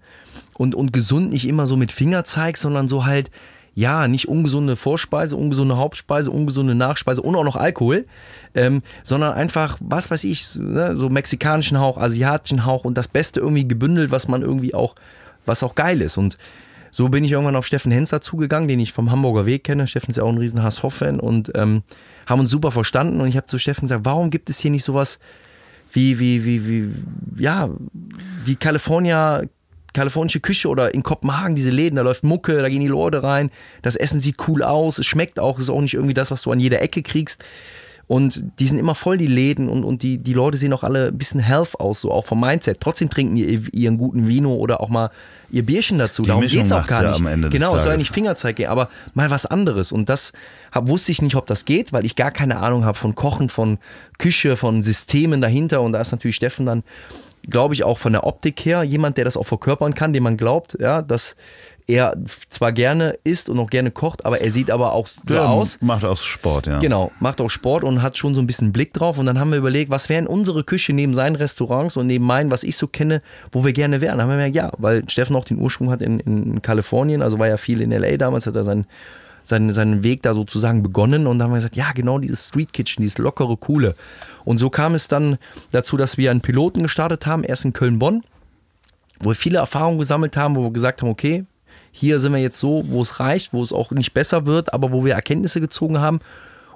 [0.53, 3.31] und, und gesund nicht immer so mit Fingerzeig, sondern so halt,
[3.75, 8.05] ja, nicht ungesunde Vorspeise, ungesunde Hauptspeise, ungesunde Nachspeise und auch noch Alkohol,
[8.53, 13.39] ähm, sondern einfach, was weiß ich, ne, so mexikanischen Hauch, asiatischen Hauch und das Beste
[13.39, 14.93] irgendwie gebündelt, was man irgendwie auch,
[15.47, 16.17] was auch geil ist.
[16.17, 16.37] Und
[16.95, 19.87] so bin ich irgendwann auf Steffen Henster zugegangen, den ich vom Hamburger Weg kenne.
[19.87, 21.81] Steffen ist ja auch ein riesen HSV-Fan und ähm,
[22.27, 23.19] haben uns super verstanden.
[23.19, 25.17] Und ich habe zu Steffen gesagt, warum gibt es hier nicht sowas
[25.91, 27.71] wie, wie, wie, wie, ja,
[28.45, 29.41] wie California,
[29.93, 33.49] kalifornische Küche oder in Kopenhagen diese Läden, da läuft Mucke, da gehen die Leute rein,
[33.81, 36.43] das Essen sieht cool aus, es schmeckt auch, es ist auch nicht irgendwie das, was
[36.43, 37.43] du an jeder Ecke kriegst.
[38.13, 41.07] Und die sind immer voll, die Läden, und, und die, die Leute sehen auch alle
[41.07, 42.79] ein bisschen health aus, so auch vom Mindset.
[42.79, 45.09] Trotzdem trinken die ihren guten Vino oder auch mal
[45.49, 46.21] ihr Bierchen dazu.
[46.21, 47.21] Die Darum Mischung geht's auch gar ja nicht.
[47.21, 49.91] am Ende genau, es soll ja nicht Fingerzeig gehen, aber mal was anderes.
[49.91, 50.31] Und das
[50.71, 53.49] hab, wusste ich nicht, ob das geht, weil ich gar keine Ahnung habe von Kochen,
[53.49, 53.79] von
[54.19, 55.81] Küche, von Systemen dahinter.
[55.81, 56.83] Und da ist natürlich Steffen dann,
[57.49, 60.37] glaube ich, auch von der Optik her jemand, der das auch verkörpern kann, dem man
[60.37, 61.35] glaubt, ja, dass
[61.87, 62.15] er
[62.49, 65.79] zwar gerne isst und auch gerne kocht, aber er sieht aber auch so Der aus.
[65.81, 66.79] Macht auch Sport, ja.
[66.79, 69.17] Genau, macht auch Sport und hat schon so ein bisschen Blick drauf.
[69.17, 72.51] Und dann haben wir überlegt, was wären unsere Küche neben seinen Restaurants und neben meinen,
[72.51, 73.21] was ich so kenne,
[73.51, 74.17] wo wir gerne wären.
[74.17, 77.37] Dann haben wir gesagt, ja, weil Steffen auch den Ursprung hat in, in Kalifornien, also
[77.37, 78.85] war ja viel in LA damals, hat er seinen,
[79.43, 81.27] seinen, seinen Weg da sozusagen begonnen.
[81.27, 83.95] Und dann haben wir gesagt, ja, genau dieses Street Kitchen, dieses lockere, coole.
[84.45, 85.37] Und so kam es dann
[85.71, 88.23] dazu, dass wir einen Piloten gestartet haben, erst in Köln-Bonn,
[89.19, 91.45] wo wir viele Erfahrungen gesammelt haben, wo wir gesagt haben, okay,
[91.95, 94.91] hier sind wir jetzt so, wo es reicht, wo es auch nicht besser wird, aber
[94.91, 96.19] wo wir Erkenntnisse gezogen haben.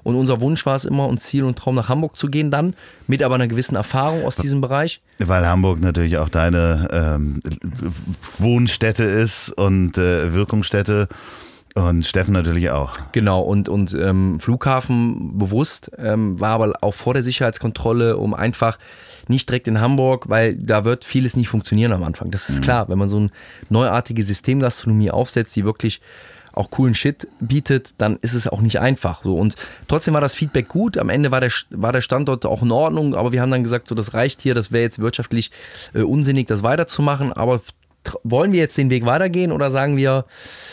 [0.04, 2.76] Und unser Wunsch war es immer und Ziel und Traum nach Hamburg zu gehen dann,
[3.08, 5.02] mit aber einer gewissen Erfahrung aus diesem Bereich.
[5.18, 7.42] Weil Hamburg natürlich auch deine ähm,
[8.38, 11.10] Wohnstätte ist und äh, Wirkungsstätte.
[11.74, 12.94] Und Steffen natürlich auch.
[13.12, 18.80] Genau, und, und ähm, Flughafen bewusst, ähm, war aber auch vor der Sicherheitskontrolle, um einfach
[19.30, 22.32] nicht direkt in Hamburg, weil da wird vieles nicht funktionieren am Anfang.
[22.32, 23.32] Das ist klar, wenn man so ein
[23.70, 26.02] neuartige Systemgastronomie aufsetzt, die wirklich
[26.58, 29.24] auch coolen Shit bietet, dann ist es auch nicht einfach.
[29.24, 29.36] So.
[29.36, 29.56] Und
[29.88, 30.98] trotzdem war das Feedback gut.
[30.98, 33.88] Am Ende war der, war der Standort auch in Ordnung, aber wir haben dann gesagt,
[33.88, 35.52] so das reicht hier, das wäre jetzt wirtschaftlich
[35.94, 37.32] äh, unsinnig, das weiterzumachen.
[37.32, 37.62] Aber
[38.24, 40.26] wollen wir jetzt den Weg weitergehen oder sagen wir,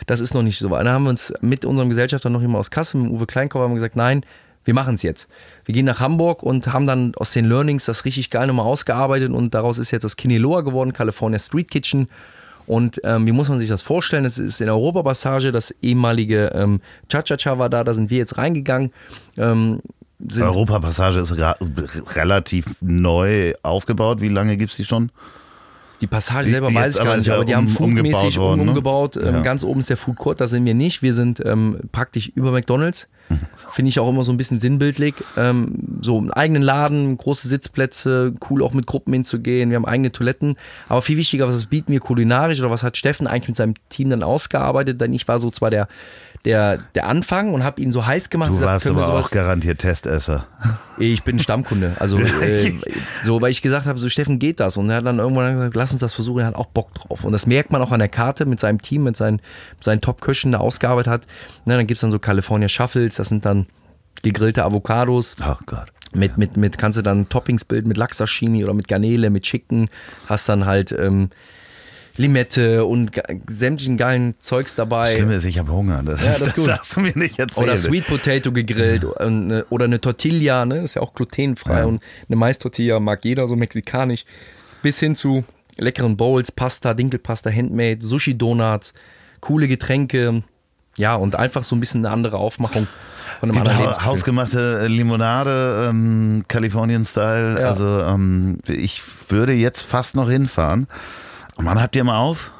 [0.06, 0.86] das ist noch nicht so weit?
[0.86, 3.72] Dann haben wir uns mit unserem Gesellschafter noch immer aus Kassel, mit Uwe Kleinkauer, haben
[3.72, 4.24] wir gesagt, nein,
[4.64, 5.28] wir machen es jetzt.
[5.64, 9.30] Wir gehen nach Hamburg und haben dann aus den Learnings das richtig geil nochmal ausgearbeitet
[9.30, 12.08] und daraus ist jetzt das Kineloa geworden, California Street Kitchen.
[12.66, 14.24] Und ähm, wie muss man sich das vorstellen?
[14.24, 18.38] Es ist in der Europapassage, das ehemalige ähm, Cha-Cha-Cha war da, da sind wir jetzt
[18.38, 18.90] reingegangen.
[19.36, 19.80] Ähm,
[20.38, 21.34] Europapassage ist
[22.16, 24.20] relativ neu aufgebaut.
[24.20, 25.10] Wie lange gibt es die schon?
[26.04, 28.36] Die Passage Die- selber jetzt weiß ich gar nicht, aber die um- haben foodmäßig umgebaut
[28.36, 28.68] worden, ne?
[28.70, 29.16] umgebaut.
[29.16, 29.40] Ähm, Ja.
[29.40, 31.00] Ganz oben ist der Food Court, da sind wir nicht.
[31.00, 33.08] Wir sind ähm, praktisch über McDonalds.
[33.72, 35.14] Finde ich auch immer so ein bisschen sinnbildlich.
[35.38, 39.70] Ähm, so einen eigenen Laden, große Sitzplätze, cool auch mit Gruppen hinzugehen.
[39.70, 40.56] Wir haben eigene Toiletten.
[40.90, 44.10] Aber viel wichtiger, was bieten wir kulinarisch oder was hat Steffen eigentlich mit seinem Team
[44.10, 45.00] dann ausgearbeitet?
[45.00, 45.88] Denn ich war so zwar der,
[46.44, 48.50] der, der Anfang und habe ihn so heiß gemacht.
[48.50, 50.46] Du gesagt, warst aber sowas- auch garantiert Testesser.
[50.98, 51.96] Ich bin Stammkunde.
[51.98, 52.74] Also äh,
[53.22, 54.76] so, weil ich gesagt habe, so Steffen geht das.
[54.76, 57.24] Und er hat dann irgendwann gesagt, lass uns das versuchen, er hat auch Bock drauf.
[57.24, 59.36] Und das merkt man auch an der Karte mit seinem Team, mit seinen,
[59.76, 61.22] mit seinen Top-Köchen, der ausgearbeitet hat.
[61.64, 63.66] Na, dann gibt es dann so California Shuffles, das sind dann
[64.22, 65.36] gegrillte Avocados.
[65.42, 65.86] Oh Gott.
[66.12, 69.88] Mit, mit, mit, kannst du dann Toppings bilden mit Lachsashimi oder mit Garnele, mit Chicken.
[70.26, 71.30] Hast dann halt ähm,
[72.16, 73.10] Limette und
[73.50, 75.16] sämtlichen geilen Zeugs dabei.
[75.16, 76.02] Schlimm ist, ich habe Hunger.
[76.04, 77.64] Das, Ja, ist, das das, ist darfst du mir nicht erzählen.
[77.64, 80.78] Oder Sweet Potato gegrillt und, äh, oder eine Tortilla, ne?
[80.82, 81.84] ist ja auch glutenfrei Ja.
[81.86, 84.24] und eine Mais-Tortilla mag jeder, so mexikanisch.
[84.82, 85.44] Bis hin zu
[85.76, 88.94] leckeren Bowls, Pasta, Dinkelpasta, Handmade, Sushi-Donuts,
[89.40, 90.42] coole Getränke.
[90.96, 92.86] Ja, und einfach so ein bisschen eine andere Aufmachung
[93.40, 97.60] von einem anderen ha hausgemachte Limonade, ähm, Kalifornien-Style.
[97.60, 97.66] Ja.
[97.68, 100.86] Also ähm, ich würde jetzt fast noch hinfahren.
[101.56, 102.50] Wann habt ihr mal auf?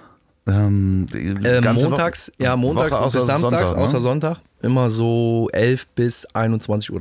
[0.46, 1.06] Ähm,
[1.42, 3.82] Äh, montags, ja, montags Woche außer bis samstags, Sonntag, ne?
[3.82, 4.36] außer Sonntag.
[4.60, 7.00] Immer so 11 bis 21.30 Uhr.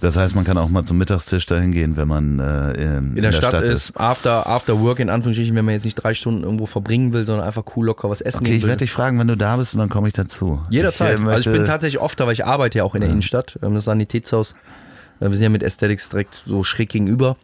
[0.00, 3.22] Das heißt, man kann auch mal zum Mittagstisch dahin gehen, wenn man äh, in, In
[3.22, 6.66] der, Stadt, ist, after, after work, in Anführungsstrichen, wenn man jetzt nicht drei Stunden irgendwo
[6.66, 9.36] verbringen will, sondern einfach cool locker was essen Okay, ich werde dich fragen, wenn du
[9.36, 10.60] da bist und dann komme ich dazu.
[10.70, 11.18] Jederzeit.
[11.20, 13.10] Ich, äh, also ich bin tatsächlich oft da, weil ich arbeite ja auch in der
[13.10, 13.56] Innenstadt.
[13.60, 14.56] Wir haben das Sanitätshaus.
[15.20, 17.36] äh, Wir sind ja mit Aesthetics direkt so schräg gegenüber.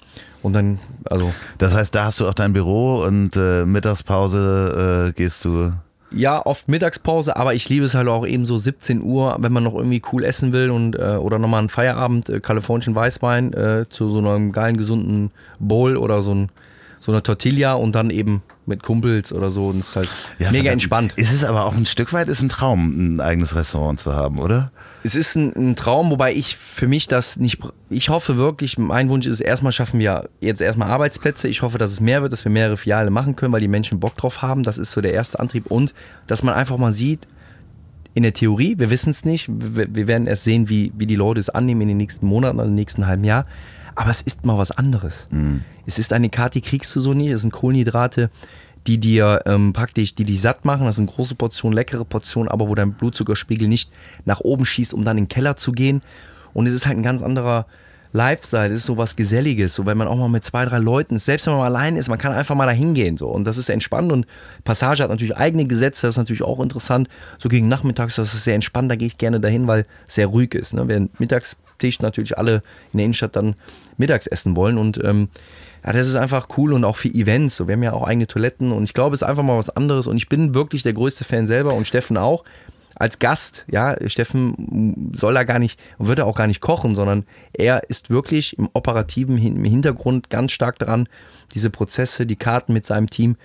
[0.42, 5.12] Und dann, also Das heißt, da hast du auch dein Büro und äh, Mittagspause äh,
[5.12, 5.72] gehst du.
[6.10, 9.62] ja, oft Mittagspause, aber ich liebe es halt auch eben so 17 Uhr, wenn man
[9.64, 13.84] noch irgendwie cool essen will und äh, oder nochmal einen Feierabend, äh, kalifornischen Weißwein äh,
[13.90, 16.48] zu so einem geilen, gesunden Bowl oder so, ein,
[17.00, 19.66] so einer Tortilla und dann eben mit Kumpels oder so.
[19.68, 20.72] Und es ist halt Ja, mega verdammt.
[20.72, 21.12] entspannt.
[21.16, 24.38] Ist es aber auch ein Stück weit ist ein Traum, ein eigenes Restaurant zu haben,
[24.38, 24.70] oder?
[25.02, 27.58] Es ist ein, ein Traum, wobei ich für mich das nicht.
[27.88, 31.48] Ich hoffe wirklich, mein Wunsch ist, erstmal schaffen wir jetzt erstmal Arbeitsplätze.
[31.48, 34.00] Ich hoffe, dass es mehr wird, dass wir mehrere Filiale machen können, weil die Menschen
[34.00, 34.62] Bock drauf haben.
[34.62, 35.66] Das ist so der erste Antrieb.
[35.66, 35.94] Und
[36.26, 37.26] dass man einfach mal sieht,
[38.12, 41.14] in der Theorie, wir wissen es nicht, wir, wir werden erst sehen, wie, wie die
[41.14, 43.46] Leute es annehmen in den nächsten Monaten oder im nächsten halben Jahr.
[43.94, 45.28] Aber es ist mal was anderes.
[45.86, 47.30] Es ist eine Karte, die kriegst du so nicht.
[47.30, 48.30] Es sind Kohlenhydrate,
[48.90, 50.84] die dir ähm, praktisch, die dich satt machen.
[50.84, 53.88] Das sind große Portionen, leckere Portionen, aber wo dein Blutzuckerspiegel nicht
[54.24, 56.02] nach oben schießt, um dann in den Keller zu gehen.
[56.54, 57.66] Und es ist halt ein ganz anderer
[58.12, 58.66] Lifestyle.
[58.66, 59.74] Es ist so was Geselliges.
[59.74, 62.18] So, wenn man auch mal mit zwei, drei Leuten selbst wenn man allein ist, man
[62.18, 63.16] kann einfach mal da hingehen.
[63.16, 63.28] So.
[63.28, 64.10] Und das ist entspannt.
[64.10, 64.26] Und
[64.64, 66.08] Passage hat natürlich eigene Gesetze.
[66.08, 67.08] Das ist natürlich auch interessant.
[67.38, 68.90] So gegen Nachmittags, das ist sehr entspannt.
[68.90, 70.74] Da gehe ich gerne dahin, weil es sehr ruhig ist.
[70.74, 70.88] Ne?
[70.88, 73.54] Während Mittagstisch natürlich alle in der Innenstadt dann
[73.98, 74.78] mittags essen wollen.
[74.78, 75.28] Und ähm,
[75.84, 77.56] ja, das ist einfach cool und auch für Events.
[77.56, 79.70] So, wir haben ja auch eigene Toiletten und ich glaube, es ist einfach mal was
[79.70, 80.06] anderes.
[80.06, 82.44] Und ich bin wirklich der größte Fan selber und Steffen auch.
[82.96, 87.24] Als Gast, ja, Steffen soll da gar nicht, wird er auch gar nicht kochen, sondern
[87.54, 91.08] er ist wirklich im operativen im Hintergrund ganz stark daran,
[91.54, 93.36] diese Prozesse, die Karten mit seinem Team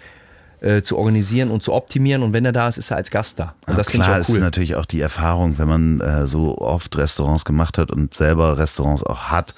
[0.59, 2.21] äh, zu organisieren und zu optimieren.
[2.21, 3.55] Und wenn er da ist, ist er als Gast da.
[3.65, 4.35] Und Ja, das klar ich auch cool.
[4.35, 8.57] ist natürlich auch die Erfahrung, wenn man äh, so oft Restaurants gemacht hat und selber
[8.57, 9.53] Restaurants auch hat,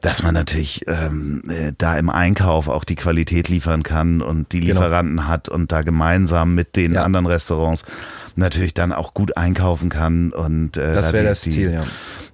[0.00, 4.60] dass man natürlich ähm, äh, da im Einkauf auch die Qualität liefern kann und die
[4.60, 4.72] Genau.
[4.80, 7.02] Lieferanten hat und da gemeinsam mit den Ja.
[7.02, 7.84] anderen Restaurants
[8.38, 11.84] natürlich dann auch gut einkaufen kann und äh, Das da wäre die- das Ziel, ja.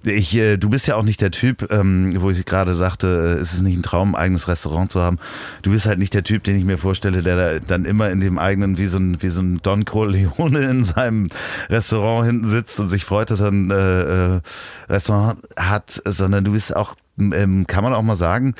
[0.05, 3.41] Ich, äh, du bist ja auch nicht der Typ, ähm, wo ich gerade sagte, äh,
[3.41, 5.17] es ist nicht ein Traum, ein eigenes Restaurant zu haben.
[5.61, 8.19] Du bist halt nicht der Typ, den ich mir vorstelle, der da dann immer in
[8.19, 11.29] dem eigenen, wie so ein, wie so ein Don Corleone in seinem
[11.69, 14.41] Restaurant hinten sitzt und sich freut, dass er ein äh, äh,
[14.89, 18.55] Restaurant hat, sondern du bist auch, ähm, kann man auch mal sagen,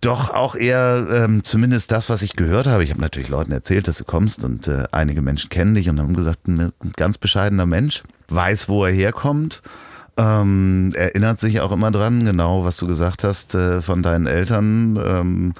[0.00, 2.84] doch auch eher ähm, zumindest das, was ich gehört habe.
[2.84, 6.00] Ich habe natürlich Leuten erzählt, dass du kommst und äh, einige Menschen kennen dich und
[6.00, 9.62] haben gesagt, ein, ein ganz bescheidener Mensch, weiß, wo er herkommt,
[10.16, 14.98] ähm, erinnert sich auch immer dran, genau was du gesagt hast äh, von deinen Eltern.
[15.04, 15.52] Ähm,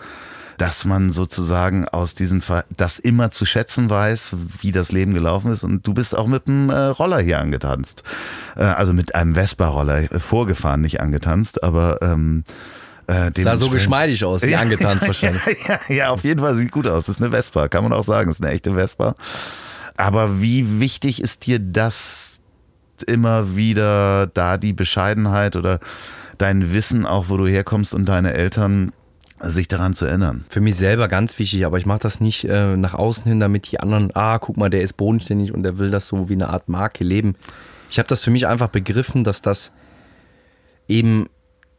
[0.59, 5.53] dass man sozusagen aus diesen, Ver das immer zu schätzen weiß, wie das Leben gelaufen
[5.53, 5.65] ist.
[5.65, 8.03] Und du bist auch mit einem äh, Roller hier angetanzt.
[8.57, 12.45] Äh, also mit einem Vespa-Roller äh, vorgefahren, nicht angetanzt, aber ähm,
[13.07, 15.43] äh, Sah so geschmeidig aus, wie Ja, angetanzt wahrscheinlich.
[15.67, 17.07] Ja, ja, auf jeden Fall sieht gut aus.
[17.07, 18.29] Das ist eine Vespa, kann man auch sagen.
[18.29, 19.15] Das ist eine echte Vespa.
[19.97, 22.41] Aber wie wichtig ist dir das
[23.07, 25.81] immer wieder da die Bescheidenheit oder
[26.39, 28.93] dein Wissen auch, wo du herkommst und deine Eltern
[29.41, 30.45] sich daran zu erinnern?
[30.49, 33.71] Für mich selber ganz wichtig, aber ich mache das nicht äh, nach außen hin, damit
[33.71, 36.49] die anderen, ah, guck mal, der ist bodenständig und der will das so wie eine
[36.49, 37.35] Art Marke leben.
[37.91, 39.73] Ich habe das für mich einfach begriffen, dass das
[40.89, 41.29] eben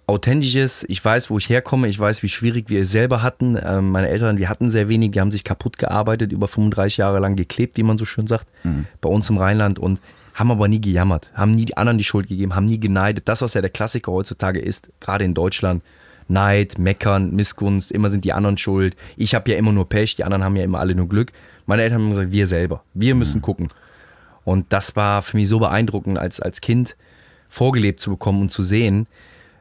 [0.08, 0.86] authentisch ist.
[0.88, 3.58] Ich weiß, wo ich herkomme, ich weiß, wie schwierig wir es selber hatten.
[3.62, 7.20] Ähm, meine Eltern, wir hatten sehr wenig, die haben sich kaputt gearbeitet, über 35 Jahre
[7.20, 8.48] lang geklebt, wie man so schön sagt,
[9.02, 10.00] bei uns im Rheinland und
[10.34, 13.28] haben aber nie gejammert, haben nie die anderen die Schuld gegeben, haben nie geneidet.
[13.28, 15.82] Das, was ja der Klassiker heutzutage ist, gerade in Deutschland,
[16.28, 18.96] Neid, Meckern, Missgunst, immer sind die anderen schuld.
[19.18, 21.32] Ich habe ja immer nur Pech, die anderen haben ja immer alle nur Glück.
[21.66, 23.70] Meine Eltern haben gesagt, wir selber, wir müssen gucken.
[24.44, 26.96] Und das war für mich so beeindruckend, als, als Kind
[27.50, 29.08] vorgelebt zu bekommen und zu sehen,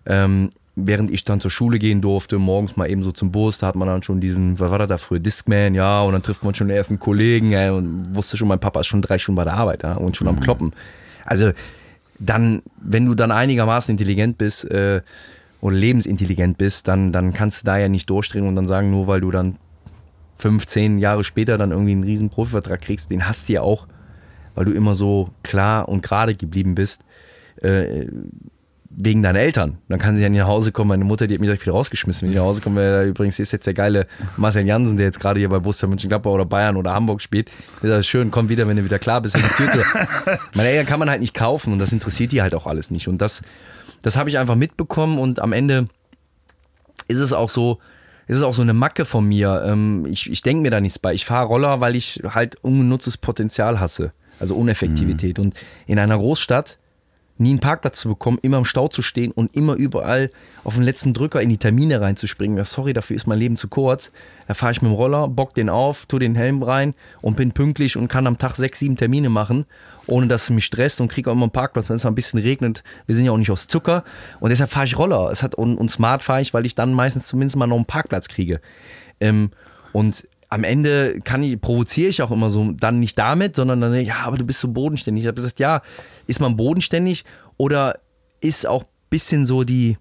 [0.06, 3.68] ähm, während ich dann zur Schule gehen durfte, morgens mal eben so zum Bus, da
[3.68, 6.42] hat man dann schon diesen, was war das da früher, Discman, ja, und dann trifft
[6.42, 9.36] man schon den ersten Kollegen, ja, und wusste schon, mein Papa ist schon drei Stunden
[9.36, 10.72] bei der Arbeit, ja, und schon am Kloppen.
[11.24, 11.52] Also
[12.18, 15.00] dann, wenn du dann einigermaßen intelligent bist äh,
[15.64, 19.06] oder lebensintelligent bist, dann, dann kannst du da ja nicht durchdrehen und dann sagen, nur
[19.06, 19.56] weil du dann
[20.36, 23.86] fünf, zehn Jahre später dann irgendwie einen riesen Profivertrag kriegst, den hast du ja auch,
[24.54, 27.02] weil du immer so klar und gerade geblieben bist,
[27.62, 28.04] äh,
[28.96, 29.78] wegen deiner Eltern.
[29.88, 30.88] Dann kann sie ja nicht nach Hause kommen.
[30.88, 32.26] Meine Mutter, die hat mich direkt wieder rausgeschmissen.
[32.26, 35.20] Wenn ich nach Hause komme, äh, übrigens ist jetzt der geile Marcel Jansen, der jetzt
[35.20, 37.50] gerade hier bei Borussia Mönchengladbach oder Bayern oder Hamburg spielt.
[37.82, 39.36] Das ist schön, komm wieder, wenn du wieder klar bist.
[40.54, 43.08] Meine Eltern kann man halt nicht kaufen und das interessiert die halt auch alles nicht.
[43.08, 43.42] Und das,
[44.02, 45.88] das habe ich einfach mitbekommen und am Ende
[47.08, 47.78] ist es auch so,
[48.26, 49.64] ist es auch so eine Macke von mir.
[49.66, 51.12] Ähm, ich, ich denke mir da nichts bei.
[51.14, 54.12] Ich fahre Roller, weil ich halt ungenutztes Potenzial hasse.
[54.40, 55.38] Also Uneffektivität.
[55.38, 55.44] Mhm.
[55.44, 55.54] Und
[55.86, 56.78] in einer Großstadt
[57.36, 60.30] nie einen Parkplatz zu bekommen, immer im Stau zu stehen und immer überall
[60.62, 62.56] auf den letzten Drücker in die Termine reinzuspringen.
[62.56, 64.12] Ja, sorry, dafür ist mein Leben zu kurz.
[64.46, 67.52] Da fahre ich mit dem Roller, bock den auf, tu den Helm rein und bin
[67.52, 69.66] pünktlich und kann am Tag sechs, sieben Termine machen,
[70.06, 72.14] ohne dass es mich stresst und kriege auch immer einen Parkplatz, wenn es mal ein
[72.14, 72.84] bisschen regnet.
[73.06, 74.04] Wir sind ja auch nicht aus Zucker
[74.38, 75.30] und deshalb fahre ich Roller.
[75.32, 77.86] Es hat, und, und smart fahre ich, weil ich dann meistens zumindest mal noch einen
[77.86, 78.60] Parkplatz kriege.
[79.20, 79.50] Ähm,
[79.92, 83.92] und am Ende kann ich, provoziere ich auch immer so, dann nicht damit, sondern dann,
[84.04, 85.24] ja, aber du bist so bodenständig.
[85.24, 85.82] Ich habe gesagt, ja,
[86.28, 87.24] ist man bodenständig
[87.56, 87.98] oder
[88.40, 89.98] ist auch ein bisschen so die,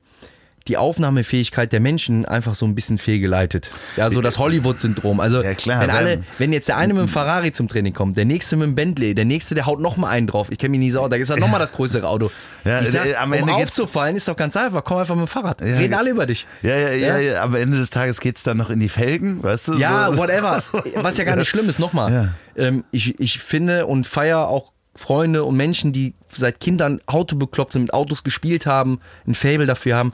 [0.67, 3.69] die Aufnahmefähigkeit der Menschen einfach so ein bisschen fehlgeleitet.
[3.97, 5.19] Ja, so das Hollywood-Syndrom.
[5.19, 8.15] Also, ja, klar, wenn, alle, wenn jetzt der eine mit dem Ferrari zum Training kommt,
[8.15, 10.47] der nächste mit dem Bentley, der nächste, der haut nochmal einen drauf.
[10.51, 12.31] Ich kenne mich nie so, da ist halt nochmal das größere Auto.
[12.65, 14.85] Ja, ich sag, am Ende um aufzufallen, ist doch ganz einfach.
[14.85, 15.59] Komm einfach mit dem Fahrrad.
[15.59, 16.47] Ja, Reden alle über dich.
[16.61, 19.43] Ja, ja, ja, ja, am Ende des Tages geht es dann noch in die Felgen,
[19.43, 19.73] weißt du?
[19.73, 20.17] Ja, so.
[20.17, 20.63] whatever.
[20.95, 22.35] Was ja gar nicht schlimm ist, nochmal.
[22.55, 27.73] Ähm, ich, ich finde und feiere auch Freunde und Menschen, die seit Kindern Auto bekloppt
[27.73, 30.13] sind, mit Autos gespielt haben, ein Fable dafür haben.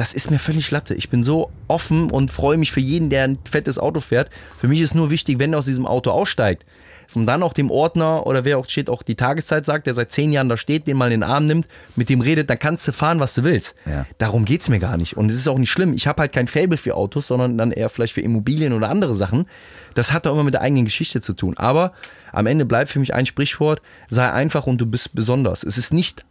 [0.00, 0.94] Das ist mir völlig Latte.
[0.94, 4.30] Ich bin so offen und freue mich für jeden, der ein fettes Auto fährt.
[4.56, 6.64] Für mich ist nur wichtig, wenn er aus diesem Auto aussteigt,
[7.04, 9.92] dass man dann auch dem Ordner oder wer auch steht, auch die Tageszeit sagt, der
[9.92, 12.58] seit zehn Jahren da steht, den mal in den Arm nimmt, mit dem redet, dann
[12.58, 13.74] kannst du fahren, was du willst.
[13.84, 14.06] Ja.
[14.16, 15.18] Darum geht es mir gar nicht.
[15.18, 15.92] Und es ist auch nicht schlimm.
[15.92, 19.14] Ich habe halt kein Fable für Autos, sondern dann eher vielleicht für Immobilien oder andere
[19.14, 19.44] Sachen.
[19.92, 21.58] Das hat auch immer mit der eigenen Geschichte zu tun.
[21.58, 21.92] Aber
[22.32, 25.62] am Ende bleibt für mich ein Sprichwort, sei einfach und du bist besonders.
[25.62, 26.24] Es ist nicht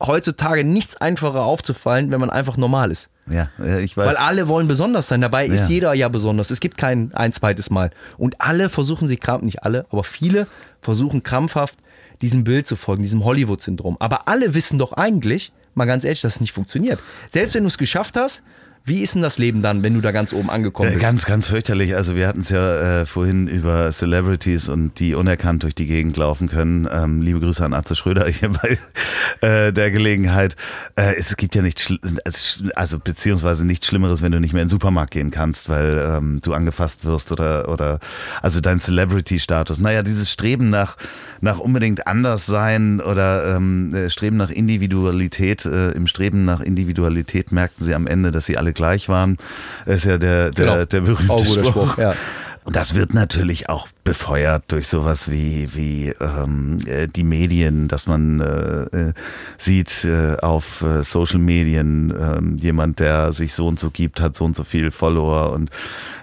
[0.00, 3.11] heutzutage nichts einfacher aufzufallen, wenn man einfach normal ist.
[3.32, 4.06] Ja, ich weiß.
[4.06, 5.20] Weil alle wollen besonders sein.
[5.20, 5.52] Dabei ja.
[5.54, 6.50] ist jeder ja besonders.
[6.50, 7.90] Es gibt kein ein zweites Mal.
[8.18, 10.46] Und alle versuchen sich krampf, nicht alle, aber viele
[10.80, 11.76] versuchen krampfhaft
[12.20, 13.96] diesem Bild zu folgen, diesem Hollywood-Syndrom.
[13.98, 17.00] Aber alle wissen doch eigentlich, mal ganz ehrlich, dass es nicht funktioniert.
[17.30, 18.42] Selbst wenn du es geschafft hast,
[18.84, 21.04] wie ist denn das Leben dann, wenn du da ganz oben angekommen äh, bist?
[21.04, 21.94] Ganz, ganz fürchterlich.
[21.94, 26.16] Also wir hatten es ja äh, vorhin über Celebrities und die unerkannt durch die Gegend
[26.16, 26.88] laufen können.
[26.90, 28.78] Ähm, liebe Grüße an Atze Schröder hier bei
[29.46, 30.56] äh, der Gelegenheit.
[30.96, 31.92] Äh, es gibt ja nichts,
[32.74, 36.40] also beziehungsweise nichts Schlimmeres, wenn du nicht mehr in den Supermarkt gehen kannst, weil ähm,
[36.42, 38.00] du angefasst wirst oder, oder
[38.42, 39.78] also dein Celebrity-Status.
[39.78, 40.96] Naja, dieses Streben nach,
[41.40, 47.52] nach unbedingt anders sein oder ähm, äh, Streben nach Individualität, äh, im Streben nach Individualität
[47.52, 49.36] merkten sie am Ende, dass sie alle gleich waren.
[49.86, 50.84] Das ist ja der, der, genau.
[50.84, 51.66] der berühmte Spruch.
[51.66, 52.14] Spruch ja.
[52.64, 58.06] Und das wird natürlich auch befeuert durch sowas wie, wie ähm, äh, die Medien, dass
[58.06, 59.12] man äh, äh,
[59.56, 64.36] sieht äh, auf äh, Social Medien, äh, jemand, der sich so und so gibt, hat
[64.36, 65.52] so und so viel Follower.
[65.52, 65.70] Und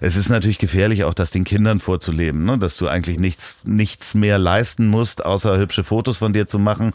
[0.02, 2.58] es ist natürlich gefährlich, auch das den Kindern vorzuleben, ne?
[2.58, 6.92] dass du eigentlich nichts, nichts mehr leisten musst, außer hübsche Fotos von dir zu machen.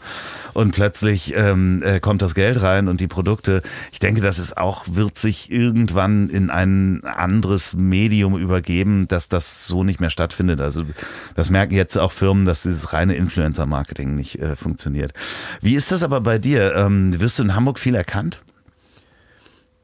[0.53, 3.61] Und plötzlich ähm, äh, kommt das Geld rein und die Produkte.
[3.91, 9.67] Ich denke, das ist auch, wird sich irgendwann in ein anderes Medium übergeben, dass das
[9.67, 10.61] so nicht mehr stattfindet.
[10.61, 10.91] Also also
[11.35, 15.13] das merken jetzt auch Firmen, dass dieses reine Influencer-Marketing nicht äh, funktioniert.
[15.61, 16.75] Wie ist das aber bei dir?
[16.75, 18.41] Ähm, wirst du in Hamburg viel erkannt?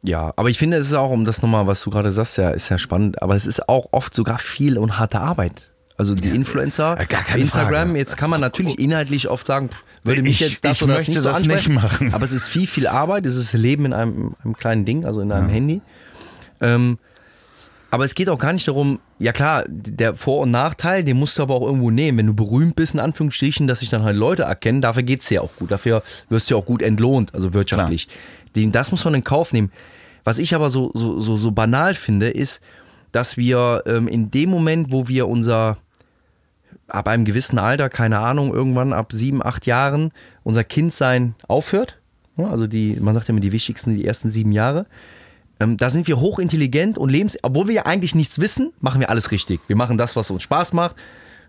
[0.03, 2.49] Ja, aber ich finde, es ist auch, um das nochmal, was du gerade sagst, ja,
[2.49, 5.71] ist ja spannend, aber es ist auch oft sogar viel und harte Arbeit.
[5.95, 7.99] Also die Influencer, ja, Instagram, Frage.
[7.99, 9.69] jetzt kann man natürlich inhaltlich oft sagen,
[10.03, 12.15] würde mich jetzt das ich oder das nicht so das nicht machen.
[12.15, 15.21] Aber es ist viel, viel Arbeit, es ist Leben in einem, einem kleinen Ding, also
[15.21, 15.53] in einem ja.
[15.53, 15.81] Handy.
[16.59, 16.97] Ähm,
[17.91, 21.37] aber es geht auch gar nicht darum, ja klar, der Vor- und Nachteil, den musst
[21.37, 22.19] du aber auch irgendwo nehmen.
[22.19, 25.29] Wenn du berühmt bist, in Anführungsstrichen, dass sich dann halt Leute erkennen, dafür geht es
[25.29, 25.71] ja auch gut.
[25.71, 28.07] Dafür wirst du ja auch gut entlohnt, also wirtschaftlich.
[28.55, 29.73] Den, das muss man in Kauf nehmen.
[30.23, 32.61] Was ich aber so, so, so, so banal finde, ist,
[33.11, 35.77] dass wir ähm, in dem Moment, wo wir unser,
[36.87, 40.13] ab einem gewissen Alter, keine Ahnung, irgendwann ab sieben, acht Jahren,
[40.43, 41.99] unser Kindsein aufhört,
[42.37, 44.85] ne, also die, man sagt ja immer die wichtigsten, die ersten sieben Jahre,
[45.62, 49.09] ähm, da sind wir hochintelligent und lebens, obwohl wir ja eigentlich nichts wissen, machen wir
[49.09, 49.62] alles richtig.
[49.68, 50.95] Wir machen das, was uns Spaß macht.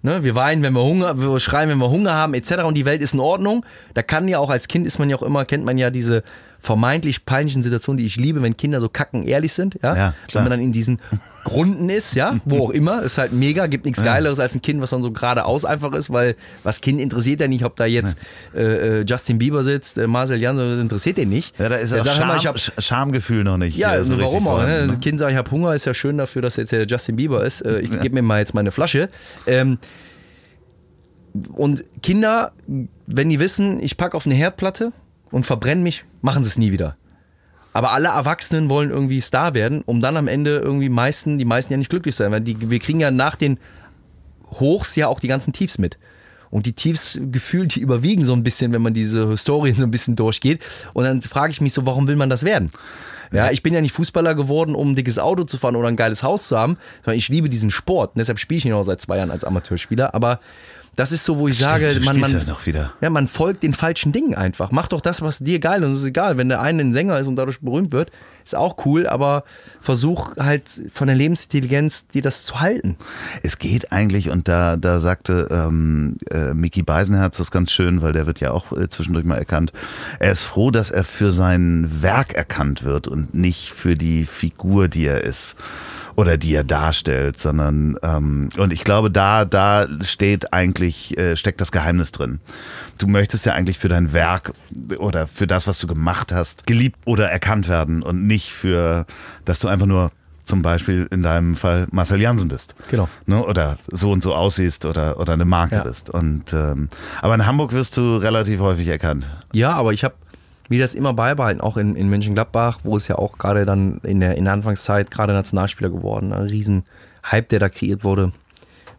[0.03, 0.25] Ne?
[0.25, 2.65] Wir weinen, wenn wir Hunger, wir schreien, wenn wir Hunger haben, etc.
[2.65, 3.65] Und die Welt ist in Ordnung.
[3.95, 6.25] Da kann ja auch als Kind ist man ja auch immer, kennt man ja diese
[6.59, 9.97] vermeintlich peinlichen Situationen, die ich liebe, wenn Kinder so kacken ehrlich sind, ja.
[9.97, 10.45] Ja, wenn klar.
[10.45, 11.01] man dann in diesen
[11.45, 14.81] Grunden ist, ja, wo auch immer, ist halt mega, gibt nichts Geileres als ein Kind,
[14.81, 18.17] was dann so geradeaus einfach ist, weil was Kind interessiert ja nicht, ob da jetzt
[18.55, 21.59] äh, äh, Justin Bieber sitzt, äh, Marcel Jan, das interessiert den nicht.
[21.59, 23.77] Ja, da ist das Scham, hab, Sch- Schamgefühl noch nicht.
[23.77, 24.63] ja, äh, so warum auch.
[24.65, 24.87] Ne?
[24.87, 27.45] Das Kind sagt, ich habe Hunger, ist ja schön dafür, dass jetzt der Justin Bieber
[27.45, 27.61] ist.
[27.63, 29.09] Äh, Ich gebe mir mal jetzt meine Flasche.
[29.47, 29.79] Ähm,
[31.55, 32.53] und Kinder,
[33.07, 34.93] wenn die wissen, ich packe auf eine Herdplatte
[35.31, 36.97] und verbrenne mich, machen sie es nie wieder.
[37.73, 41.73] Aber alle Erwachsenen wollen irgendwie Star werden, um dann am Ende irgendwie meisten, die meisten
[41.73, 43.59] ja nicht glücklich sein, weil die, wir kriegen ja nach den
[44.61, 45.99] Hochs ja auch die ganzen Tiefs mit.
[46.51, 49.91] Und die Tiefs gefühlt, die überwiegen so ein bisschen, wenn man diese Historien so ein
[49.91, 50.63] bisschen durchgeht.
[50.93, 52.71] Und dann frage ich mich so, warum will man das werden?
[53.33, 55.97] Ja, ich bin ja nicht Fußballer geworden, um ein dickes Auto zu fahren oder ein
[55.97, 58.11] geiles Haus zu haben, sondern ich liebe diesen Sport.
[58.15, 60.15] Und deshalb spiele ich ihn auch seit zwei Jahren als Amateurspieler.
[60.15, 60.41] Aber
[60.95, 62.31] das ist so, wo ich sage, man, man,
[62.67, 64.73] ja ja, man folgt den falschen Dingen einfach.
[64.73, 65.89] Mach doch das, was dir geil ist.
[65.89, 68.11] Und es ist egal, wenn der eine ein Sänger ist und dadurch berühmt wird,
[68.45, 69.45] ist auch cool, aber
[69.81, 72.97] versuch halt von der Lebensintelligenz dir das zu halten.
[73.43, 78.13] Es geht eigentlich, und da, da sagte ähm, äh, Mickey Beisenherz das ganz schön, weil
[78.13, 79.73] der wird ja auch äh, zwischendurch mal erkannt.
[80.19, 84.89] Er ist froh, dass er für sein Werk erkannt wird und nicht für die Figur,
[84.89, 85.57] die er ist
[86.17, 91.61] oder die er darstellt, sondern ähm, und ich glaube, da da steht eigentlich äh, steckt
[91.61, 92.41] das Geheimnis drin.
[92.99, 94.53] Du möchtest ja eigentlich für dein Werk
[94.99, 99.07] oder für das, was du gemacht hast, geliebt oder erkannt werden und nicht für,
[99.45, 100.11] dass du einfach nur
[100.45, 102.75] zum Beispiel in deinem Fall Marcel Jansen bist.
[102.91, 103.09] Genau.
[103.27, 105.83] Ne, oder so und so aussiehst oder, oder eine Marke Ja.
[105.85, 106.11] bist.
[106.11, 106.89] Und, ähm,
[107.23, 109.29] aber in Hamburg wirst du relativ häufig erkannt.
[109.53, 110.15] Ja, aber ich habe
[110.73, 114.21] mir das immer beibehalten, auch in, in Mönchengladbach, wo es ja auch gerade dann in
[114.21, 116.85] der, in der Anfangszeit gerade Nationalspieler geworden, ein riesen
[117.31, 118.33] Hype, der da kreiert wurde.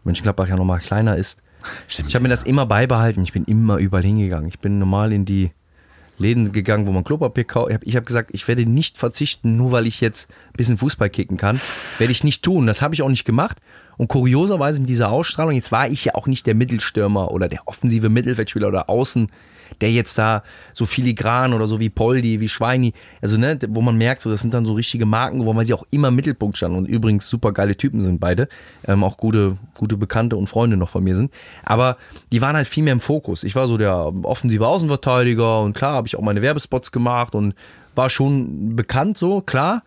[0.04, 1.42] Mönchengladbach ja nochmal kleiner ist.
[1.88, 2.08] Stimmt.
[2.08, 3.24] Ich habe mir das immer beibehalten.
[3.24, 4.48] Ich bin immer überall hingegangen.
[4.48, 5.50] Ich bin normal in die
[6.16, 7.70] Läden gegangen, wo man Klopapier kauft.
[7.82, 11.10] Ich habe hab gesagt, ich werde nicht verzichten, nur weil ich jetzt ein bisschen Fußball
[11.10, 11.60] kicken kann.
[11.98, 12.68] Werde ich nicht tun.
[12.68, 13.56] Das habe ich auch nicht gemacht.
[13.96, 17.66] Und kurioserweise mit dieser Ausstrahlung, jetzt war ich ja auch nicht der Mittelstürmer oder der
[17.66, 19.28] offensive Mittelfeldspieler oder Außen,
[19.80, 23.96] der jetzt da so filigran oder so wie Poldi, wie Schweini, also ne, wo man
[23.96, 26.56] merkt, so das sind dann so richtige Marken geworden, weil sie auch immer im Mittelpunkt
[26.56, 28.48] standen und übrigens super geile Typen sind beide,
[28.86, 31.32] ähm, auch gute, gute Bekannte und Freunde noch von mir sind.
[31.64, 31.96] Aber
[32.32, 33.44] die waren halt viel mehr im Fokus.
[33.44, 37.54] Ich war so der offensive Außenverteidiger und klar habe ich auch meine Werbespots gemacht und
[37.94, 39.82] war schon bekannt so, klar.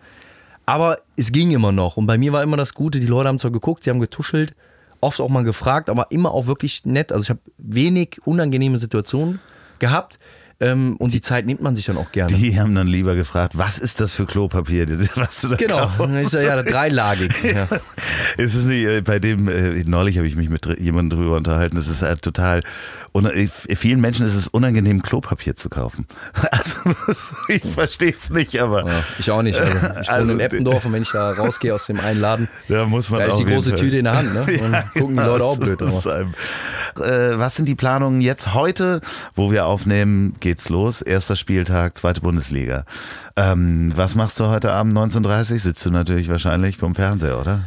[0.66, 1.96] Aber es ging immer noch.
[1.96, 4.54] Und bei mir war immer das Gute, die Leute haben zwar geguckt, sie haben getuschelt,
[5.00, 7.12] oft auch mal gefragt, aber immer auch wirklich nett.
[7.12, 9.40] Also ich habe wenig unangenehme Situationen
[9.80, 10.20] gehabt.
[10.60, 12.34] Ähm, und die Zeit nimmt man sich dann auch gerne.
[12.34, 16.34] Die haben dann lieber gefragt, was ist das für Klopapier, was du da genau, ist
[16.34, 17.32] er ja dreilagig.
[17.44, 17.68] Ja.
[18.38, 21.76] Ist es nicht, äh, bei dem, äh, neulich habe ich mich mit jemandem drüber unterhalten,
[21.76, 22.62] das ist halt total,
[23.76, 26.06] vielen Menschen ist es unangenehm, Klopapier zu kaufen.
[26.52, 26.76] Also,
[27.50, 29.60] ich verstehe es nicht, aber Ja, ich auch nicht.
[29.60, 32.86] Also ich Also, in Eppendorf und wenn ich da rausgehe aus dem einen Laden, da
[32.86, 34.34] muss man da ist die große Fall- Tüte in der Hand.
[34.34, 34.42] Ne?
[34.42, 35.82] Und Ja, gucken die Leute auch blöd.
[35.82, 36.34] einem-
[36.98, 39.02] Äh, was sind die Planungen jetzt heute,
[39.36, 42.86] wo wir aufnehmen, geht's los, erster Spieltag, zweite Bundesliga.
[43.36, 47.64] Ähm, was machst du heute Abend 19.30 Sitzt du natürlich wahrscheinlich vom Fernseher, oder?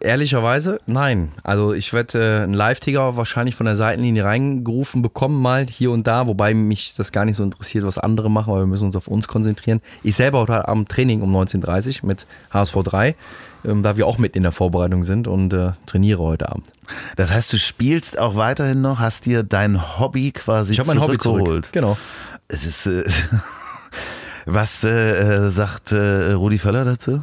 [0.00, 1.32] Ehrlicherweise, nein.
[1.42, 6.06] Also ich werde äh, einen Live-Ticker wahrscheinlich von der Seitenlinie reingerufen bekommen, mal hier und
[6.06, 8.96] da, wobei mich das gar nicht so interessiert, was andere machen, weil wir müssen uns
[8.96, 9.80] auf uns konzentrieren.
[10.02, 13.14] Ich selber heute Abend Training um 19.30 Uhr mit HSV 3,
[13.64, 16.66] ähm, da wir auch mit in der Vorbereitung sind und äh, trainiere heute Abend.
[17.16, 21.00] Das heißt, du spielst auch weiterhin noch, hast dir dein Hobby quasi Ich habe mein
[21.00, 21.66] Hobby zurückgeholt.
[21.66, 21.72] zurück.
[21.72, 21.98] Genau.
[22.48, 23.04] Es ist, äh,
[24.46, 27.22] was äh, äh, sagt äh, Rudi Völler dazu?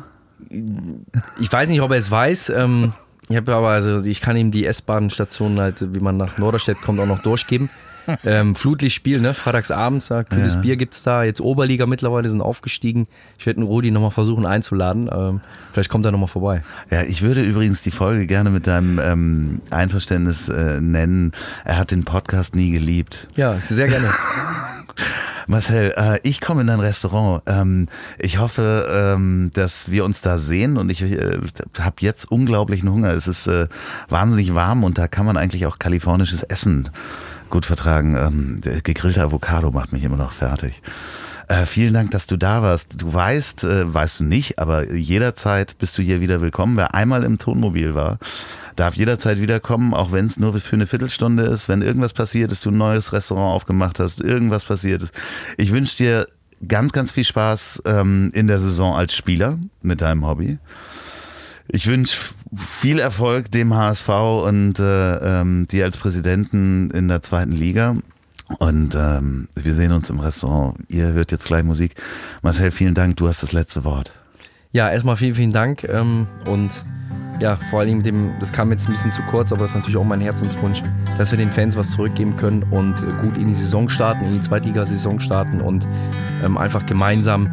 [1.40, 2.50] Ich weiß nicht, ob er es weiß.
[2.50, 2.94] Ähm,
[3.30, 7.00] ich habe aber, also ich kann ihm die S-Bahn-Station halt, wie man nach Norderstedt kommt,
[7.00, 7.70] auch noch durchgeben.
[8.26, 9.34] Ähm, Flutlichtspiel, ne?
[9.34, 10.62] Freitagsabends, da, kühles Ja.
[10.62, 11.24] Bier gibt's da.
[11.24, 13.08] Jetzt Oberliga mittlerweile sind aufgestiegen.
[13.38, 15.10] Ich werde den Rudi nochmal versuchen einzuladen.
[15.12, 15.42] Ähm,
[15.72, 16.64] vielleicht kommt er nochmal vorbei.
[16.90, 21.32] Ja, ich würde übrigens die Folge gerne mit deinem ähm, Einverständnis äh, nennen.
[21.66, 23.28] Er hat den Podcast nie geliebt.
[23.36, 24.10] Ja, sehr gerne.
[25.48, 27.44] Marcel, äh, ich komme in dein Restaurant.
[27.46, 27.88] Ähm,
[28.18, 31.40] ich hoffe, ähm, dass wir uns da sehen und ich äh,
[31.80, 33.10] habe jetzt unglaublichen Hunger.
[33.10, 33.68] Es ist äh,
[34.10, 36.90] wahnsinnig warm und da kann man eigentlich auch kalifornisches Essen
[37.52, 38.16] gut vertragen.
[38.16, 40.82] Ähm, der gegrillte Avocado macht mich immer noch fertig.
[41.48, 43.02] Äh, vielen Dank, dass du da warst.
[43.02, 46.78] Du weißt, äh, weißt du nicht, aber jederzeit bist du hier wieder willkommen.
[46.78, 48.20] Wer einmal im Tonmobil war,
[48.78, 51.68] darf jederzeit wiederkommen, auch wenn es nur für eine Viertelstunde ist.
[51.68, 55.14] Wenn irgendwas passiert ist, du ein neues Restaurant aufgemacht hast, irgendwas passiert ist.
[55.58, 56.28] Ich wünsche dir
[56.66, 60.58] ganz, ganz viel Spaß ähm, in der Saison als Spieler mit deinem Hobby.
[61.74, 62.18] Ich wünsche
[62.54, 64.10] viel Erfolg dem HSV
[64.46, 67.96] und äh, ähm, dir als Präsidenten in der zweiten Liga.
[68.60, 70.76] Und ähm, wir sehen uns im Restaurant.
[70.90, 71.96] Ihr hört jetzt gleich Musik.
[72.42, 73.16] Marcel, vielen Dank.
[73.16, 74.12] Du hast das letzte Wort.
[74.74, 75.86] Ja, erstmal vielen, vielen Dank.
[75.86, 76.72] Ähm, und
[77.40, 79.78] ja, vor allem mit dem, das kam jetzt ein bisschen zu kurz, aber das ist
[79.78, 80.84] natürlich auch mein Herzenswunsch,
[81.18, 84.42] dass wir den Fans was zurückgeben können und gut in die Saison starten, in die
[84.42, 85.88] Zweitligasaison starten und
[86.44, 87.50] ähm, einfach gemeinsam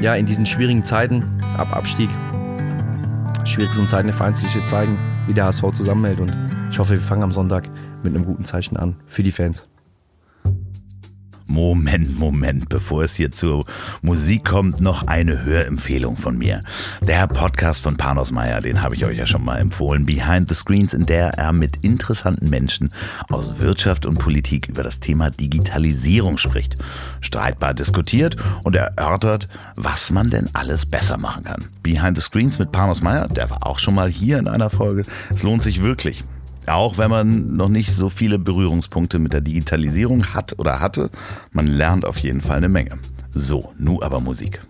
[0.00, 1.22] ja, in diesen schwierigen Zeiten
[1.58, 2.08] ab Abstieg,
[3.44, 6.20] schwierigsten Zeiten der Vereinsgeschichte zeigen, wie der HSV zusammenhält.
[6.20, 6.34] Und
[6.70, 7.68] ich hoffe, wir fangen am Sonntag
[8.02, 9.69] mit einem guten Zeichen an für die Fans.
[11.50, 13.66] Moment, Moment, bevor es hier zur
[14.02, 16.62] Musik kommt, noch eine Hörempfehlung von mir.
[17.00, 20.54] Der Podcast von Panos Meyer, den habe ich euch ja schon mal empfohlen, Behind the
[20.54, 22.92] Screens, in der er mit interessanten Menschen
[23.30, 26.76] aus Wirtschaft und Politik über das Thema Digitalisierung spricht,
[27.20, 31.64] streitbar diskutiert und erörtert, was man denn alles besser machen kann.
[31.82, 35.02] Behind the Screens mit Panos Meyer, der war auch schon mal hier in einer Folge.
[35.34, 36.24] Es lohnt sich wirklich.
[36.70, 41.10] Auch wenn man noch nicht so viele Berührungspunkte mit der Digitalisierung hat oder hatte,
[41.50, 42.98] man lernt auf jeden Fall eine Menge.
[43.30, 44.60] So, nu aber Musik.